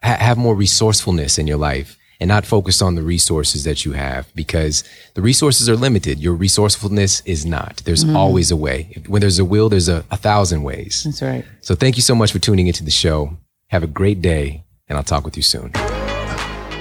[0.03, 3.93] ha- have more resourcefulness in your life and not focus on the resources that you
[3.93, 4.83] have because
[5.13, 6.19] the resources are limited.
[6.19, 7.77] Your resourcefulness is not.
[7.85, 8.15] There's mm-hmm.
[8.15, 8.93] always a way.
[9.07, 11.03] When there's a will, there's a, a thousand ways.
[11.03, 11.45] That's right.
[11.61, 13.37] So thank you so much for tuning into the show.
[13.69, 15.71] Have a great day, and I'll talk with you soon.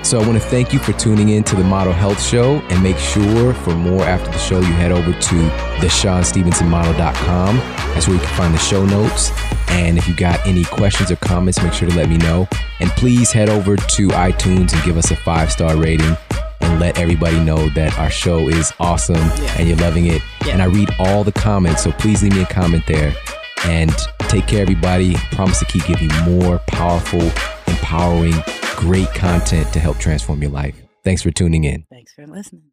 [0.03, 2.83] So I want to thank you for tuning in to the Model Health Show and
[2.83, 5.37] make sure for more after the show, you head over to
[5.83, 7.57] the ShawnStevensonModel.com.
[7.59, 9.33] That's where you can find the show notes.
[9.69, 12.49] And if you got any questions or comments, make sure to let me know.
[12.81, 16.17] And please head over to iTunes and give us a five star rating
[16.63, 19.17] and let everybody know that our show is awesome
[19.59, 20.23] and you're loving it.
[20.47, 23.13] And I read all the comments, so please leave me a comment there.
[23.67, 23.93] And
[24.29, 25.15] take care, everybody.
[25.33, 27.23] Promise to keep giving you more powerful,
[27.67, 28.35] empowering,
[28.77, 30.77] great content to help transform your life.
[31.05, 31.87] Thanks for tuning in.
[31.91, 32.68] Thanks for listening.